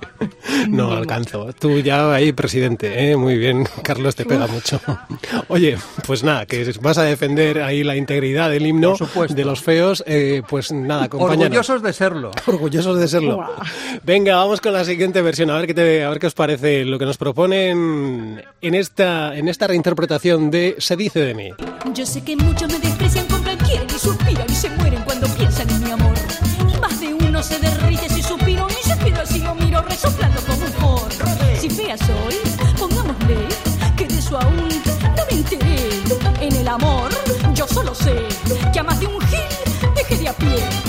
No 0.68 0.92
alcanzo. 0.92 1.52
Tú 1.54 1.80
ya 1.80 2.14
ahí, 2.14 2.32
presidente, 2.34 3.12
¿eh? 3.12 3.16
Muy 3.16 3.38
bien, 3.38 3.66
Carlos 3.84 4.16
te 4.16 4.26
pega 4.26 4.48
mucho. 4.48 4.80
Oye, 5.48 5.78
pues 6.06 6.24
nada, 6.24 6.46
que 6.46 6.72
vas 6.82 6.98
a 6.98 7.04
defender 7.04 7.62
ahí 7.62 7.84
la 7.84 7.96
integridad 7.96 8.50
del 8.50 8.66
himno 8.68 8.96
de 9.30 9.46
los 9.46 9.62
feos, 9.62 10.04
eh, 10.08 10.42
pues 10.48 10.72
nada, 10.72 11.06
acompáñanos. 11.06 11.44
Orgullosos 11.46 11.82
de 11.84 11.94
serlo. 11.94 12.32
Orgullosos 12.48 13.00
de 13.00 13.08
serlo. 13.08 13.46
Venga, 14.04 14.36
vamos 14.36 14.60
con 14.62 14.74
la 14.74 14.84
siguiente 14.86 15.22
versión, 15.22 15.50
a 15.50 15.58
ver 15.58 15.68
qué 15.68 15.74
te, 15.74 16.04
a 16.04 16.10
ver 16.10 16.20
qué 16.20 16.28
os 16.28 16.34
parece 16.34 16.84
lo 16.86 17.00
que 17.00 17.06
nos 17.06 17.18
proponen 17.18 18.43
en 18.62 18.76
esta, 18.76 19.36
en 19.36 19.48
esta 19.48 19.68
reinterpretación 19.68 20.52
de 20.52 20.76
Se 20.80 20.96
dice 20.96 21.20
de 21.20 21.34
mí. 21.34 21.50
Yo 21.94 22.06
sé 22.06 22.24
que 22.24 22.36
muchos 22.36 22.72
me 22.72 22.80
desprecian, 22.80 23.26
compran, 23.28 23.58
quieren 23.58 23.88
y 23.88 24.00
suspiran 24.00 24.46
y 24.50 24.56
se 24.56 24.70
mueren 24.72 25.02
cuando 25.04 25.28
piensan 25.30 25.70
en 25.70 25.84
mi 25.84 25.92
amor. 25.92 26.14
Y 26.60 26.80
más 26.80 27.00
de 27.00 27.14
uno 27.14 27.44
se 27.44 27.60
derrite 27.60 28.10
si 28.10 28.22
suspiro 28.22 28.68
y 28.70 28.88
se 28.88 28.98
queda 29.00 29.22
así 29.22 29.40
lo 29.40 29.56
miro 29.56 29.82
resoplando 29.82 30.42
como 30.42 30.66
un 30.66 30.72
forro. 30.74 31.26
Si 31.60 31.70
fea 31.70 31.98
soy, 31.98 32.36
pongámosle 32.78 33.48
que 33.98 34.08
de 34.08 34.18
eso 34.18 34.38
aún 34.38 34.70
no 35.18 35.26
me 35.30 35.38
enteré. 35.38 35.90
En 36.42 36.56
el 36.56 36.68
amor, 36.68 37.10
yo 37.54 37.68
solo 37.68 37.96
sé 37.96 38.28
que 38.72 38.80
a 38.80 38.84
más 38.84 39.00
de 39.00 39.08
un 39.08 39.22
gil 39.22 39.94
deje 39.96 40.18
de 40.18 40.28
a 40.28 40.34
pie. 40.34 40.83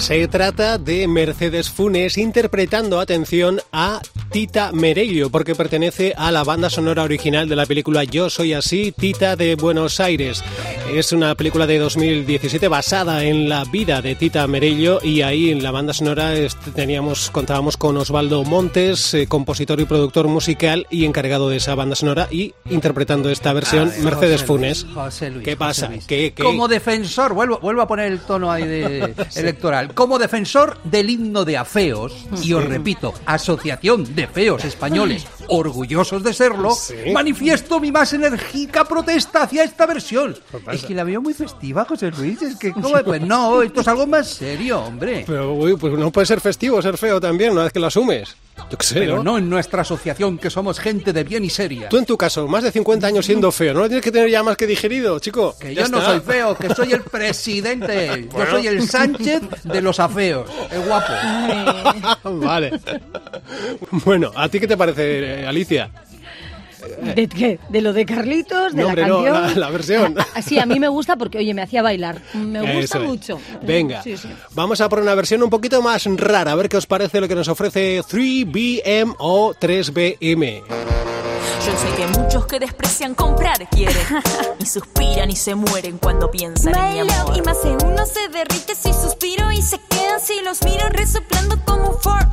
Se 0.00 0.26
trata 0.28 0.76
de 0.78 1.06
Mercedes 1.06 1.70
Funes 1.70 2.18
interpretando, 2.18 2.98
atención, 3.00 3.60
a 3.70 4.00
Tita 4.32 4.72
Merello, 4.72 5.30
porque 5.30 5.54
pertenece 5.54 6.14
a 6.16 6.30
la 6.32 6.42
banda 6.42 6.68
sonora 6.70 7.02
original 7.04 7.48
de 7.48 7.54
la 7.54 7.66
película 7.66 8.02
Yo 8.04 8.28
Soy 8.30 8.54
Así, 8.54 8.92
Tita 8.92 9.36
de 9.36 9.54
Buenos 9.56 10.00
Aires. 10.00 10.42
Es 10.92 11.12
una 11.12 11.34
película 11.36 11.66
de 11.66 11.78
2017 11.78 12.66
basada 12.68 13.22
en 13.24 13.48
la 13.48 13.64
vida 13.66 14.02
de 14.02 14.14
Tita 14.16 14.46
Merello 14.48 15.00
y 15.02 15.20
ahí 15.22 15.50
en 15.50 15.62
la 15.62 15.70
banda 15.70 15.92
sonora 15.92 16.32
teníamos, 16.74 17.30
contábamos 17.30 17.76
con 17.76 17.96
Osvaldo 17.96 18.42
Montes, 18.42 19.14
eh, 19.14 19.26
compositor 19.28 19.78
y 19.80 19.84
productor 19.84 20.26
musical 20.28 20.86
y 20.90 21.04
encargado 21.04 21.48
de 21.50 21.58
esa 21.58 21.74
banda 21.76 21.94
sonora 21.94 22.26
y 22.30 22.54
interpretando 22.70 23.30
esta 23.30 23.52
versión 23.52 23.92
Mercedes 24.02 24.40
José 24.40 24.46
Funes. 24.46 24.82
Luis, 24.84 24.94
José 24.94 25.30
Luis, 25.30 25.44
¿Qué 25.44 25.56
pasa? 25.56 25.88
Luis. 25.88 26.06
¿Qué- 26.06 26.32
qué? 26.34 26.42
Como 26.42 26.66
defensor, 26.66 27.34
vuelvo, 27.34 27.58
vuelvo 27.60 27.82
a 27.82 27.86
poner 27.86 28.10
el 28.10 28.20
tono 28.20 28.50
ahí 28.50 28.66
de 28.66 29.14
electoral. 29.36 29.89
Como 29.94 30.18
defensor 30.18 30.78
del 30.84 31.10
himno 31.10 31.44
de 31.44 31.56
afeos, 31.56 32.26
y 32.42 32.52
os 32.52 32.64
repito, 32.64 33.14
Asociación 33.26 34.14
de 34.14 34.26
Feos 34.26 34.64
Españoles, 34.64 35.26
orgullosos 35.48 36.22
de 36.22 36.32
serlo, 36.32 36.76
manifiesto 37.12 37.80
mi 37.80 37.92
más 37.92 38.12
enérgica 38.12 38.84
protesta 38.84 39.42
hacia 39.42 39.64
esta 39.64 39.86
versión. 39.86 40.36
Es 40.72 40.84
que 40.84 40.94
la 40.94 41.04
veo 41.04 41.20
muy 41.20 41.34
festiva, 41.34 41.84
José 41.84 42.10
Luis. 42.10 42.42
Es 42.42 42.56
que, 42.56 42.72
¿cómo? 42.72 42.90
pues 43.04 43.22
no, 43.22 43.62
esto 43.62 43.80
es 43.80 43.88
algo 43.88 44.06
más 44.06 44.28
serio, 44.28 44.80
hombre. 44.80 45.24
Pero 45.26 45.54
uy, 45.54 45.76
pues 45.76 45.92
no 45.94 46.10
puede 46.10 46.26
ser 46.26 46.40
festivo 46.40 46.80
ser 46.82 46.98
feo 46.98 47.20
también 47.20 47.52
una 47.52 47.64
vez 47.64 47.72
que 47.72 47.80
lo 47.80 47.86
asumes. 47.86 48.36
Yo 48.70 48.78
qué 48.78 48.86
sé, 48.86 48.94
Pero 48.94 49.16
¿no? 49.18 49.22
no 49.24 49.38
en 49.38 49.48
nuestra 49.48 49.82
asociación, 49.82 50.38
que 50.38 50.50
somos 50.50 50.78
gente 50.78 51.12
de 51.12 51.24
bien 51.24 51.44
y 51.44 51.50
seria. 51.50 51.88
Tú 51.88 51.98
en 51.98 52.04
tu 52.06 52.16
caso, 52.16 52.46
más 52.48 52.62
de 52.64 52.72
50 52.72 53.06
años 53.06 53.26
siendo 53.26 53.50
feo, 53.52 53.72
¿no 53.74 53.80
lo 53.80 53.86
tienes 53.88 54.04
que 54.04 54.10
tener 54.12 54.28
ya 54.28 54.42
más 54.42 54.56
que 54.56 54.66
digerido, 54.66 55.18
chico? 55.18 55.54
Que 55.58 55.74
Ya 55.74 55.82
yo 55.82 55.88
no 55.88 56.00
soy 56.02 56.20
feo, 56.20 56.56
que 56.56 56.74
soy 56.74 56.92
el 56.92 57.02
presidente. 57.02 58.28
Yo 58.32 58.46
soy 58.50 58.66
el 58.66 58.86
Sánchez 58.88 59.42
de 59.64 59.80
los 59.82 60.00
afeos, 60.00 60.48
el 60.70 60.82
guapo. 60.82 61.12
vale. 62.24 62.78
Bueno, 63.90 64.32
¿a 64.34 64.48
ti 64.48 64.60
qué 64.60 64.66
te 64.66 64.76
parece, 64.76 65.40
eh, 65.42 65.46
Alicia? 65.46 65.90
¿De 67.14 67.28
qué? 67.28 67.58
¿De 67.68 67.80
lo 67.80 67.92
de 67.92 68.04
Carlitos? 68.06 68.72
¿De 68.74 68.82
No, 68.82 68.88
la 68.88 68.88
hombre, 68.88 69.06
no, 69.06 69.22
canción? 69.24 69.42
la- 69.42 69.66
la 69.66 69.70
versión. 69.70 70.14
Ah, 70.18 70.26
ah, 70.36 70.42
sí, 70.42 70.58
a 70.58 70.66
mí 70.66 70.78
me 70.80 70.88
gusta 70.88 71.16
porque, 71.16 71.38
oye, 71.38 71.52
me 71.54 71.62
hacía 71.62 71.82
bailar. 71.82 72.20
Me 72.34 72.60
gusta 72.60 72.78
Eso 72.80 72.98
es. 73.02 73.04
mucho. 73.08 73.40
Venga, 73.62 74.02
Sí, 74.02 74.16
sí. 74.16 74.28
vamos 74.54 74.80
a 74.80 74.88
por 74.88 75.00
una 75.00 75.14
versión 75.14 75.42
un 75.42 75.50
poquito 75.50 75.82
más 75.82 76.04
rara, 76.16 76.52
a 76.52 76.54
ver 76.54 76.68
qué 76.68 76.76
os 76.76 76.86
parece 76.86 77.20
lo 77.20 77.28
que 77.28 77.34
nos 77.34 77.48
ofrece 77.48 78.00
3BM 78.02 79.14
o 79.18 79.54
3BM. 79.54 80.62
Yo 81.66 81.72
sé 81.76 81.86
que 81.96 82.06
muchos 82.40 82.46
que 82.46 82.58
desprecian 82.58 83.14
comprar 83.14 83.68
quieren 83.70 84.06
y 84.58 84.66
suspiran 84.66 85.30
y 85.30 85.36
se 85.36 85.54
mueren 85.54 85.98
cuando 85.98 86.30
piensan 86.30 86.74
en 86.76 86.92
mi 86.92 86.98
love, 87.00 87.20
amor. 87.20 87.36
y 87.36 87.42
más 87.42 87.62
de 87.62 87.70
uno 87.84 88.06
se 88.06 88.28
derrite 88.28 88.74
si 88.74 88.92
suspiro 88.92 89.50
y 89.52 89.62
se 89.62 89.78
quedan 89.78 90.20
si 90.20 90.40
los 90.42 90.62
miro 90.62 90.88
resoplando 90.90 91.58
como 91.64 91.90
un 91.90 92.00
Ford. 92.00 92.26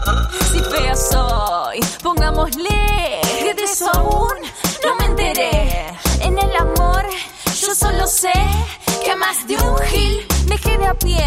Si 0.51 0.59
fea 0.59 0.95
soy, 0.95 1.79
pongámosle 2.03 3.21
que 3.39 3.53
de 3.53 3.63
eso 3.63 3.89
aún 3.93 4.35
no 4.83 4.95
me 4.95 5.05
enteré. 5.05 5.87
En 6.21 6.37
el 6.37 6.55
amor, 6.55 7.03
Yo 7.59 7.73
solo 7.73 8.07
sé 8.07 8.31
que 9.03 9.15
más 9.15 9.47
de 9.47 9.57
un 9.57 9.77
gil 9.79 10.27
me 10.47 10.57
quedé 10.57 10.85
a 10.85 10.93
pie. 10.93 11.23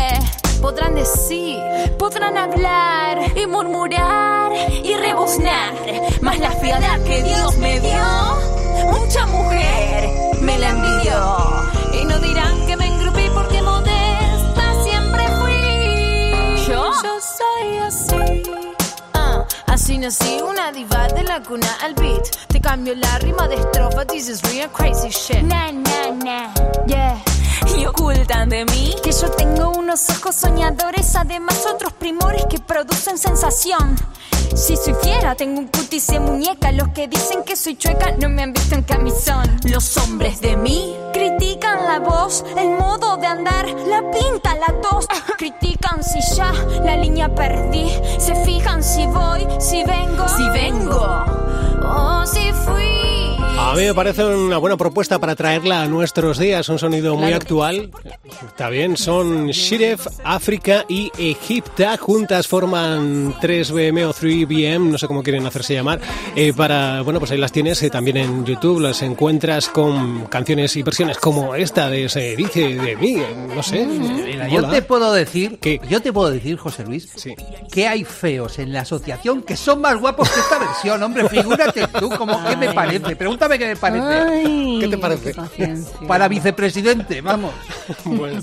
Podrán 0.60 0.94
decir, 0.94 1.58
podrán 1.99 2.37
hablar 2.37 3.37
y 3.37 3.46
murmurar 3.46 4.52
y 4.84 4.94
rebuznar, 4.94 5.72
más 6.20 6.38
la 6.38 6.50
fealdad 6.52 7.00
que 7.04 7.22
Dios 7.22 7.56
me 7.56 7.80
dio, 7.80 8.50
mucha 8.87 9.26
mujer 9.26 10.10
me 10.40 10.58
la 10.58 10.68
envidió. 10.70 12.00
y 12.00 12.04
no 12.04 12.18
dirán 12.18 12.66
que 12.66 12.76
me 12.76 12.87
engrupí 12.87 13.28
porque 13.34 13.62
modesta 13.62 14.64
siempre 14.84 15.25
fui. 15.38 16.64
¿Yo? 16.68 16.92
soy 17.20 17.78
así. 17.78 18.42
Ah, 19.14 19.44
así 19.66 19.99
nací, 19.99 20.40
una 20.42 20.72
diva 20.72 21.08
de 21.08 21.22
la 21.25 21.42
cuna 21.42 21.76
al 21.82 21.94
beat. 21.94 22.25
Te 22.49 22.60
cambio 22.60 22.94
la 22.94 23.18
rima 23.18 23.49
de 23.49 23.56
estrofa, 23.56 24.04
this 24.06 24.28
is 24.28 24.42
real 24.52 24.68
crazy 24.70 25.10
shit. 25.10 25.42
Nah, 25.42 25.70
nah, 25.72 26.10
nah, 26.25 26.54
yeah. 26.87 27.29
Y 27.76 27.87
ocultan 27.87 28.49
de 28.49 28.64
mí 28.64 28.95
Que 29.02 29.12
yo 29.12 29.31
tengo 29.31 29.71
unos 29.71 30.09
ojos 30.11 30.35
soñadores, 30.35 31.14
además 31.17 31.67
otros 31.73 31.93
primores 31.93 32.45
que 32.49 32.59
producen 32.59 33.19
sensación. 33.19 33.97
Si 34.55 34.76
soy 34.76 34.95
fiera, 34.95 35.37
tengo 35.37 35.61
un 35.61 35.69
cutis 35.69 36.09
de 36.09 36.19
muñeca. 36.19 36.73
Los 36.73 36.88
que 36.88 37.07
dicen 37.07 37.45
que 37.45 37.55
soy 37.55 37.76
chueca 37.76 38.12
no 38.19 38.29
me 38.29 38.43
han 38.43 38.52
visto 38.52 38.75
en 38.75 38.83
camisón. 38.83 39.61
los 39.64 39.97
hombres 39.97 40.40
de 40.40 40.57
mí. 40.57 40.97
Critican 41.12 41.85
la 41.85 42.00
voz, 42.00 42.45
el 42.57 42.71
modo 42.71 43.17
de 43.17 43.26
andar, 43.26 43.69
la 43.69 44.02
pinta, 44.11 44.57
la 44.57 44.81
tos. 44.81 45.07
Critican 45.38 46.02
si 46.02 46.21
ya 46.37 46.52
la 46.85 46.97
línea 46.97 47.33
perdí. 47.33 47.90
Se 48.19 48.35
fijan 48.45 48.83
si 48.83 49.07
voy, 49.07 49.47
si 49.61 49.85
vengo. 49.85 50.29
Si 50.29 50.49
vengo, 50.50 51.25
o 51.85 52.26
si 52.26 52.52
fui. 52.52 53.10
A 53.62 53.75
mí 53.75 53.83
me 53.85 53.95
parece 53.95 54.25
una 54.25 54.57
buena 54.59 54.76
propuesta 54.76 55.19
para 55.21 55.37
traerla 55.37 55.83
a 55.83 55.87
nuestros 55.87 56.38
días, 56.38 56.69
un 56.71 56.79
sonido 56.79 57.14
muy 57.14 57.26
Claro. 57.29 57.37
actual. 57.37 57.90
Está 58.49 58.69
bien, 58.69 58.97
son 58.97 59.47
Shiref, 59.49 60.07
África 60.25 60.85
y 60.88 61.12
Egipta. 61.17 61.97
Juntas 61.97 62.49
forman 62.49 63.35
3BM 63.40 64.05
o 64.07 64.12
3BM, 64.12 64.90
no 64.90 64.99
sé 64.99 65.07
cómo 65.07 65.23
quieren 65.23 65.47
hacerse 65.47 65.75
llamar. 65.75 66.00
eh, 66.35 66.52
para, 66.52 67.02
bueno, 67.02 67.21
pues 67.21 67.31
ahí 67.33 67.38
las 67.38 67.52
tienes 67.52 67.81
eh, 67.83 67.90
también 67.90 68.17
en 68.17 68.45
YouTube, 68.45 68.81
las 68.81 69.02
encuentras 69.02 69.69
con 69.69 70.26
canciones 70.26 70.75
y 70.76 70.83
versiones 70.83 71.19
como 71.19 71.55
esta 71.55 71.88
de 71.90 72.09
Se 72.09 72.35
dice 72.37 72.75
de 72.75 72.97
mí, 72.97 73.17
eh, 73.19 73.47
no 73.55 73.62
sé. 73.62 73.87
Mira, 73.87 74.49
yo 74.49 74.69
te 74.69 74.83
puedo 74.83 75.12
decir, 75.12 75.59
¿Qué? 75.61 75.81
yo 75.88 76.00
te 76.02 76.12
puedo 76.12 76.31
decir, 76.31 76.57
José 76.57 76.85
Luis, 76.85 77.09
Sí. 77.14 77.35
que 77.71 77.87
hay 77.87 78.05
feos 78.05 78.59
en 78.59 78.73
la 78.73 78.81
asociación 78.81 79.43
que 79.43 79.57
son 79.57 79.81
más 79.81 80.00
guapos 80.00 80.29
que 80.31 80.40
esta 80.40 80.59
versión, 80.59 81.02
hombre. 81.02 81.29
Figúrate 81.29 81.87
tú, 81.99 82.09
como 82.11 82.43
qué 82.49 82.57
me 82.57 82.73
parece. 82.73 83.14
Pregúntame 83.17 83.50
qué 83.59 83.66
me 83.66 83.76
parece. 83.76 84.07
Ay, 84.07 84.78
¿Qué 84.80 84.88
te 84.88 84.99
parece? 84.99 85.35
Para 86.07 86.28
vicepresidente, 86.28 87.21
vamos. 87.21 87.52
Bueno. 88.04 88.40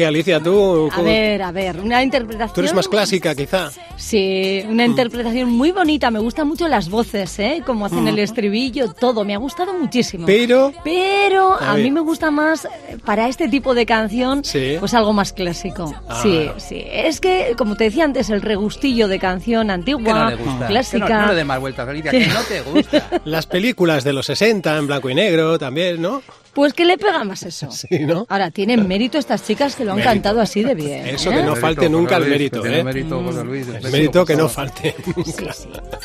Que 0.00 0.06
Alicia, 0.06 0.40
tú, 0.40 0.88
A 0.90 0.94
cómo- 0.94 1.08
ver, 1.08 1.42
a 1.42 1.52
ver, 1.52 1.78
una 1.78 2.02
interpretación. 2.02 2.54
tú 2.54 2.60
eres 2.62 2.72
más 2.72 2.88
clásica, 2.88 3.34
quizá. 3.34 3.70
Sí, 3.98 4.64
una 4.66 4.86
interpretación 4.86 5.50
muy 5.50 5.72
bonita. 5.72 6.10
Me 6.10 6.18
gustan 6.20 6.48
mucho 6.48 6.68
las 6.68 6.88
voces, 6.88 7.38
¿eh? 7.38 7.62
Como 7.66 7.84
hacen 7.84 8.08
el 8.08 8.18
estribillo, 8.18 8.94
todo. 8.94 9.26
Me 9.26 9.34
ha 9.34 9.36
gustado 9.36 9.74
muchísimo. 9.74 10.24
Pero 10.24 10.72
Pero 10.82 11.52
A 11.60 11.72
a, 11.72 11.74
mí 11.76 11.90
me 11.90 12.00
gusta 12.00 12.30
más, 12.30 12.66
para 13.04 13.28
este 13.28 13.46
tipo 13.50 13.74
de 13.74 13.84
canción, 13.84 14.42
Sí. 14.42 14.76
pues 14.80 14.94
algo 14.94 15.12
más 15.12 15.34
clásico. 15.34 15.94
Ah. 16.08 16.18
Sí, 16.22 16.48
sí. 16.56 16.82
Es 16.90 17.20
que, 17.20 17.54
como 17.58 17.76
te 17.76 17.84
decía 17.84 18.04
antes, 18.04 18.30
el 18.30 18.40
regustillo 18.40 19.06
de 19.06 19.18
canción 19.18 19.70
antigua, 19.70 20.02
Que 20.02 20.12
no 20.14 20.30
le 20.30 20.36
gusta. 20.36 20.66
clásica. 20.66 21.06
Que 21.06 21.12
no, 21.12 21.26
no 21.26 21.32
le 21.34 21.44
más 21.44 21.60
vueltas, 21.60 21.86
Alicia, 21.86 22.10
que 22.10 22.26
no 22.26 22.40
te 22.48 22.62
gusta. 22.62 23.10
las 23.26 23.44
películas 23.44 24.02
de 24.02 24.14
los 24.14 24.24
60 24.24 24.78
en 24.78 24.86
blanco 24.86 25.10
y 25.10 25.14
negro 25.14 25.58
también, 25.58 26.00
¿no? 26.00 26.22
Pues 26.60 26.74
que 26.74 26.84
le 26.84 26.98
pega 26.98 27.24
más 27.24 27.42
eso. 27.44 27.70
Sí, 27.80 27.86
¿no? 28.00 28.26
Ahora, 28.28 28.50
tienen 28.50 28.86
mérito 28.86 29.16
estas 29.16 29.42
chicas 29.46 29.74
que 29.76 29.82
lo 29.86 29.92
han 29.92 29.96
Mérito. 29.96 30.12
cantado 30.12 30.40
así 30.42 30.62
de 30.62 30.74
bien. 30.74 31.06
Eso 31.06 31.30
¿eh? 31.32 31.36
que 31.36 31.42
no 31.42 31.56
falte 31.56 31.88
nunca 31.88 32.16
el 32.18 32.26
mérito, 32.26 32.60
tiene 32.60 32.80
¿eh? 32.80 32.84
mérito, 32.84 33.22
José 33.22 33.44
Luis, 33.44 33.66
el 33.66 33.76
El 33.76 33.82
mérito, 33.84 33.90
mérito 33.96 34.24
que 34.26 34.36
no 34.36 34.46
falte 34.46 34.94
nunca. 35.16 35.54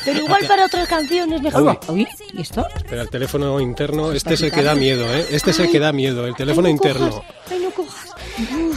Pero 0.02 0.18
igual 0.20 0.46
para 0.48 0.64
otras 0.64 0.88
canciones 0.88 1.42
mejor. 1.42 1.78
Uy. 1.90 1.94
Uy, 1.94 2.08
¿y 2.32 2.40
esto? 2.40 2.66
Pero 2.88 3.02
el 3.02 3.10
teléfono 3.10 3.60
interno, 3.60 4.12
este 4.12 4.32
es 4.32 4.40
el 4.40 4.50
que 4.50 4.62
da 4.62 4.74
miedo, 4.74 5.04
¿eh? 5.14 5.26
Este 5.30 5.50
es 5.50 5.58
el 5.58 5.70
que 5.70 5.78
da 5.78 5.92
miedo, 5.92 6.26
el 6.26 6.34
teléfono 6.34 6.68
Ay, 6.68 6.72
no 6.72 6.76
interno. 6.76 7.10
cojas, 7.10 7.34
ay, 7.50 7.58
no 7.62 7.70
cojas. 7.72 8.10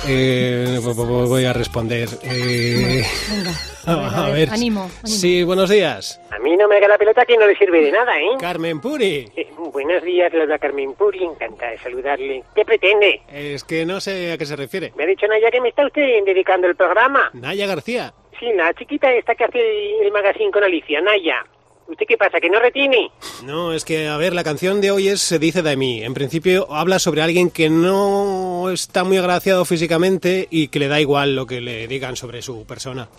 Eh, 0.07 0.79
vo- 0.81 0.95
vo- 0.95 1.27
voy 1.29 1.45
a 1.45 1.53
responder. 1.53 2.09
Eh, 2.23 3.05
Venga, 3.31 3.51
a 3.91 4.29
ver. 4.29 4.49
Ánimo, 4.49 4.81
ánimo. 4.83 4.89
Sí, 5.05 5.43
buenos 5.43 5.69
días. 5.69 6.19
A 6.31 6.39
mí 6.39 6.55
no 6.57 6.67
me 6.67 6.77
haga 6.77 6.87
la 6.87 6.97
pelota 6.97 7.25
que 7.25 7.37
no 7.37 7.47
le 7.47 7.55
sirve 7.55 7.81
de 7.81 7.91
nada, 7.91 8.11
¿eh? 8.19 8.37
Carmen 8.39 8.79
Puri. 8.79 9.31
Eh, 9.35 9.47
buenos 9.71 10.03
días, 10.03 10.31
le 10.33 10.43
habla 10.43 10.59
Carmen 10.59 10.93
Puri, 10.93 11.23
encantada 11.23 11.71
de 11.71 11.77
saludarle. 11.79 12.43
¿Qué 12.55 12.65
pretende? 12.65 13.21
Es 13.31 13.63
que 13.63 13.85
no 13.85 13.99
sé 13.99 14.31
a 14.31 14.37
qué 14.37 14.45
se 14.45 14.55
refiere. 14.55 14.93
Me 14.95 15.03
ha 15.03 15.07
dicho 15.07 15.27
Naya 15.27 15.49
que 15.51 15.61
me 15.61 15.69
está 15.69 15.85
usted 15.85 16.23
dedicando 16.25 16.67
el 16.67 16.75
programa. 16.75 17.29
Naya 17.33 17.67
García. 17.67 18.13
Sí, 18.39 18.45
la 18.55 18.73
chiquita 18.73 19.11
esta 19.13 19.35
que 19.35 19.43
hace 19.43 19.59
el, 19.59 20.05
el 20.05 20.11
magazine 20.11 20.51
con 20.51 20.63
Alicia, 20.63 21.01
Naya. 21.01 21.45
¿Usted 21.87 22.05
qué 22.07 22.17
pasa, 22.17 22.39
que 22.39 22.51
no 22.51 22.59
retiene? 22.59 23.09
No, 23.43 23.73
es 23.73 23.83
que, 23.83 24.07
a 24.07 24.15
ver, 24.17 24.33
la 24.33 24.43
canción 24.43 24.79
de 24.79 24.91
hoy 24.91 25.07
es 25.07 25.21
Se 25.21 25.39
dice 25.39 25.63
de 25.63 25.75
mí. 25.75 26.03
En 26.03 26.13
principio 26.13 26.71
habla 26.71 26.99
sobre 26.99 27.23
alguien 27.23 27.49
que 27.49 27.71
no 27.71 28.69
está 28.69 29.03
muy 29.03 29.17
agraciado 29.17 29.65
físicamente 29.65 30.47
y 30.51 30.67
que 30.67 30.77
le 30.77 30.87
da 30.87 31.01
igual 31.01 31.35
lo 31.35 31.47
que 31.47 31.61
le 31.61 31.87
digan 31.87 32.15
sobre 32.15 32.43
su 32.43 32.63
persona. 32.67 33.09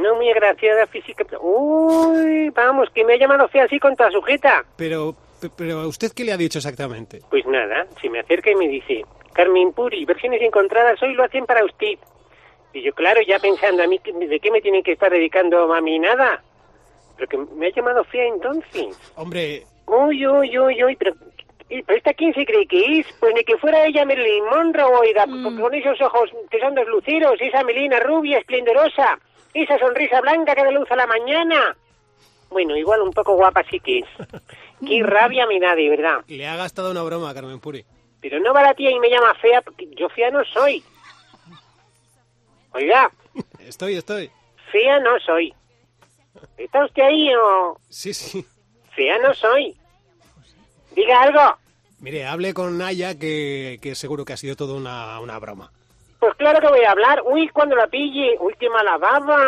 No 0.00 0.14
muy 0.16 0.30
agraciada 0.30 0.86
física. 0.86 1.24
Uy, 1.40 2.50
vamos, 2.50 2.88
que 2.90 3.04
me 3.04 3.14
ha 3.14 3.18
llamado 3.18 3.48
fea 3.48 3.64
así 3.64 3.78
con 3.78 3.94
toda 3.96 4.10
sujeta. 4.10 4.64
Pero, 4.76 5.14
pe- 5.40 5.50
pero, 5.56 5.80
¿a 5.80 5.86
usted 5.86 6.12
qué 6.14 6.24
le 6.24 6.32
ha 6.32 6.36
dicho 6.36 6.58
exactamente? 6.58 7.20
Pues 7.30 7.44
nada, 7.46 7.86
se 8.00 8.08
me 8.08 8.20
acerca 8.20 8.50
y 8.50 8.54
me 8.54 8.68
dice, 8.68 9.04
Carmen 9.32 9.72
Puri, 9.72 10.04
versiones 10.04 10.40
encontradas 10.42 11.02
hoy 11.02 11.14
lo 11.14 11.24
hacen 11.24 11.44
para 11.46 11.64
usted. 11.64 11.98
Y 12.72 12.82
yo, 12.82 12.92
claro, 12.94 13.20
ya 13.26 13.38
pensando 13.38 13.82
a 13.82 13.86
mí, 13.86 14.00
¿de 14.04 14.38
qué 14.40 14.50
me 14.50 14.60
tienen 14.60 14.82
que 14.82 14.92
estar 14.92 15.10
dedicando 15.10 15.72
a 15.74 15.80
mí 15.80 15.98
nada? 15.98 16.42
Pero 17.16 17.28
que 17.28 17.36
me 17.56 17.66
ha 17.66 17.70
llamado 17.70 18.04
fea 18.04 18.26
entonces. 18.26 18.96
Hombre, 19.16 19.64
Uy, 19.86 20.24
uy, 20.26 20.56
uy, 20.58 20.84
uy, 20.84 20.96
pero... 20.96 21.14
¿y 21.68 21.82
¿Pero 21.82 21.96
esta 21.98 22.14
quién 22.14 22.32
se 22.34 22.44
cree 22.46 22.66
que 22.66 23.00
es? 23.00 23.06
Pues 23.18 23.34
ni 23.34 23.42
que 23.44 23.56
fuera 23.58 23.84
ella 23.86 24.04
Marilyn 24.04 24.44
Monroe, 24.44 24.92
oiga, 25.00 25.26
porque 25.26 25.60
con 25.60 25.74
esos 25.74 26.00
ojos 26.00 26.30
que 26.50 26.60
son 26.60 26.74
dos 26.76 26.86
luceros, 26.86 27.34
esa 27.40 27.62
melina 27.64 27.98
rubia, 28.00 28.38
esplendorosa, 28.38 29.18
esa 29.54 29.78
sonrisa 29.78 30.20
blanca 30.20 30.54
que 30.54 30.64
da 30.64 30.70
luz 30.70 30.90
a 30.90 30.96
la 30.96 31.06
mañana. 31.06 31.76
Bueno, 32.50 32.76
igual 32.76 33.00
un 33.02 33.12
poco 33.12 33.34
guapa 33.34 33.62
sí 33.70 33.78
que 33.80 34.00
es. 34.00 34.06
Qué 34.86 35.02
rabia 35.02 35.46
me 35.46 35.60
da, 35.60 35.74
de 35.74 35.88
verdad. 35.90 36.24
le 36.26 36.46
ha 36.46 36.56
gastado 36.56 36.90
una 36.90 37.02
broma 37.02 37.30
a 37.30 37.34
Carmen 37.34 37.60
Puri. 37.60 37.84
Pero 38.20 38.38
no 38.40 38.52
va 38.52 38.62
la 38.62 38.74
tía 38.74 38.90
y 38.90 38.98
me 38.98 39.08
llama 39.10 39.34
fea, 39.34 39.62
porque 39.62 39.88
yo 39.96 40.08
fea 40.08 40.30
no 40.30 40.44
soy. 40.44 40.82
Oiga, 42.72 43.10
Estoy, 43.60 43.96
estoy. 43.96 44.30
fea 44.72 45.00
no 45.00 45.18
soy. 45.20 45.52
¿Está 46.56 46.84
usted 46.84 47.02
ahí 47.02 47.34
o...? 47.34 47.78
Sí, 47.88 48.14
sí. 48.14 48.44
Fea 48.94 49.18
no 49.18 49.34
soy. 49.34 49.76
Diga 50.94 51.22
algo. 51.22 51.56
Mire, 52.00 52.24
hable 52.26 52.54
con 52.54 52.78
Naya 52.78 53.18
que, 53.18 53.78
que 53.82 53.94
seguro 53.94 54.24
que 54.24 54.32
ha 54.32 54.36
sido 54.36 54.56
todo 54.56 54.76
una, 54.76 55.18
una 55.20 55.38
broma. 55.38 55.72
Pues 56.20 56.34
claro 56.36 56.60
que 56.60 56.68
voy 56.68 56.84
a 56.84 56.92
hablar. 56.92 57.22
Uy, 57.24 57.48
cuando 57.48 57.74
la 57.74 57.86
pille. 57.86 58.36
Uy, 58.38 58.54
qué 58.60 58.68
mala 58.68 58.98
baba. 58.98 59.38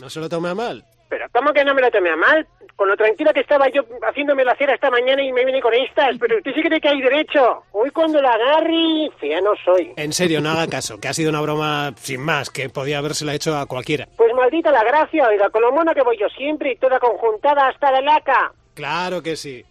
No 0.00 0.10
se 0.10 0.20
lo 0.20 0.28
tome 0.28 0.50
a 0.50 0.54
mal. 0.54 0.84
Pero 1.08 1.26
¿cómo 1.32 1.52
que 1.54 1.64
no 1.64 1.74
me 1.74 1.80
lo 1.80 1.90
tomé 1.90 2.10
a 2.10 2.16
mal? 2.16 2.46
Con 2.76 2.86
lo 2.86 2.96
tranquila 2.96 3.32
que 3.32 3.40
estaba 3.40 3.68
yo 3.70 3.82
haciéndome 4.06 4.44
la 4.44 4.54
cera 4.54 4.74
esta 4.74 4.90
mañana 4.90 5.22
y 5.22 5.32
me 5.32 5.42
viene 5.44 5.60
con 5.60 5.72
estas. 5.72 6.18
Pero 6.18 6.36
usted 6.36 6.52
sí 6.54 6.62
cree 6.62 6.80
que 6.80 6.88
hay 6.88 7.00
derecho. 7.00 7.62
Uy, 7.72 7.90
cuando 7.90 8.20
la 8.20 8.32
agarre, 8.32 9.10
fea 9.18 9.40
no 9.40 9.52
soy. 9.64 9.94
En 9.96 10.12
serio, 10.12 10.40
no 10.40 10.50
haga 10.50 10.68
caso, 10.68 11.00
que 11.00 11.08
ha 11.08 11.14
sido 11.14 11.30
una 11.30 11.40
broma 11.40 11.92
sin 11.96 12.20
más, 12.20 12.50
que 12.50 12.68
podía 12.68 12.98
habérsela 12.98 13.34
hecho 13.34 13.56
a 13.56 13.66
cualquiera. 13.66 14.06
Pues 14.16 14.32
maldita 14.34 14.70
la 14.70 14.84
gracia, 14.84 15.26
oiga, 15.26 15.48
con 15.48 15.62
lo 15.62 15.72
mono 15.72 15.94
que 15.94 16.02
voy 16.02 16.18
yo 16.18 16.28
siempre 16.28 16.72
y 16.72 16.76
toda 16.76 17.00
conjuntada 17.00 17.68
hasta 17.68 17.90
la 17.90 18.02
laca. 18.02 18.52
Claro 18.74 19.22
que 19.22 19.34
sí. 19.34 19.64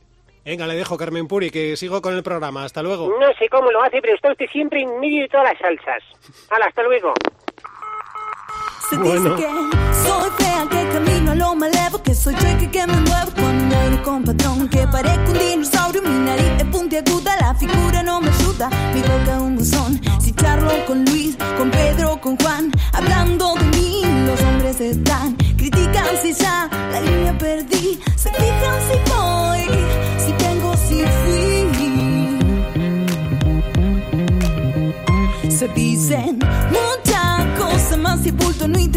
Venga, 0.48 0.66
le 0.66 0.76
dejo, 0.76 0.96
Carmen 0.96 1.28
Puri, 1.28 1.50
que 1.50 1.76
sigo 1.76 2.02
con 2.02 2.14
el 2.16 2.24
programa. 2.24 2.64
Hasta 2.64 2.82
luego. 2.82 3.10
No 3.20 3.28
sé 3.38 3.50
cómo 3.50 3.70
lo 3.70 3.84
hace, 3.84 4.00
pero 4.02 4.16
está 4.16 4.32
usted 4.32 4.46
siempre 4.50 4.82
en 4.82 4.98
medio 5.02 5.24
de 5.24 5.28
todas 5.28 5.44
las 5.52 5.60
salsas. 5.60 6.02
Hala, 6.50 6.68
hasta 6.68 6.84
luego. 6.84 7.14
Se 8.90 8.96
Bueno. 8.96 9.36
dice 9.36 9.44
que 9.44 10.08
soy 10.08 10.30
fea, 10.38 10.66
que 10.72 10.88
camino 10.94 11.32
a 11.34 11.36
lo 11.36 11.54
malevo, 11.54 12.02
que 12.02 12.16
soy 12.16 12.34
chueca, 12.36 12.72
que 12.72 12.88
me 12.88 12.94
muevo 12.94 13.32
con 13.36 13.44
un 13.62 13.74
aire 13.74 14.02
con 14.04 14.24
patrón, 14.24 14.70
que 14.70 14.88
parezco 14.88 15.32
un 15.34 15.38
dinosaurio, 15.38 16.02
mi 16.04 16.20
nariz 16.26 16.52
es 16.60 16.66
puntiaguda, 16.68 17.36
la 17.42 17.54
figura 17.56 18.02
no 18.04 18.22
me 18.22 18.30
ayuda, 18.30 18.70
mi 18.94 19.02
boca 19.02 19.42
un 19.42 19.58
buzón. 19.58 20.00
Si 20.22 20.34
charlo 20.34 20.72
con 20.86 21.04
Luis, 21.04 21.36
con 21.58 21.70
Pedro, 21.72 22.22
con 22.22 22.38
Juan, 22.38 22.72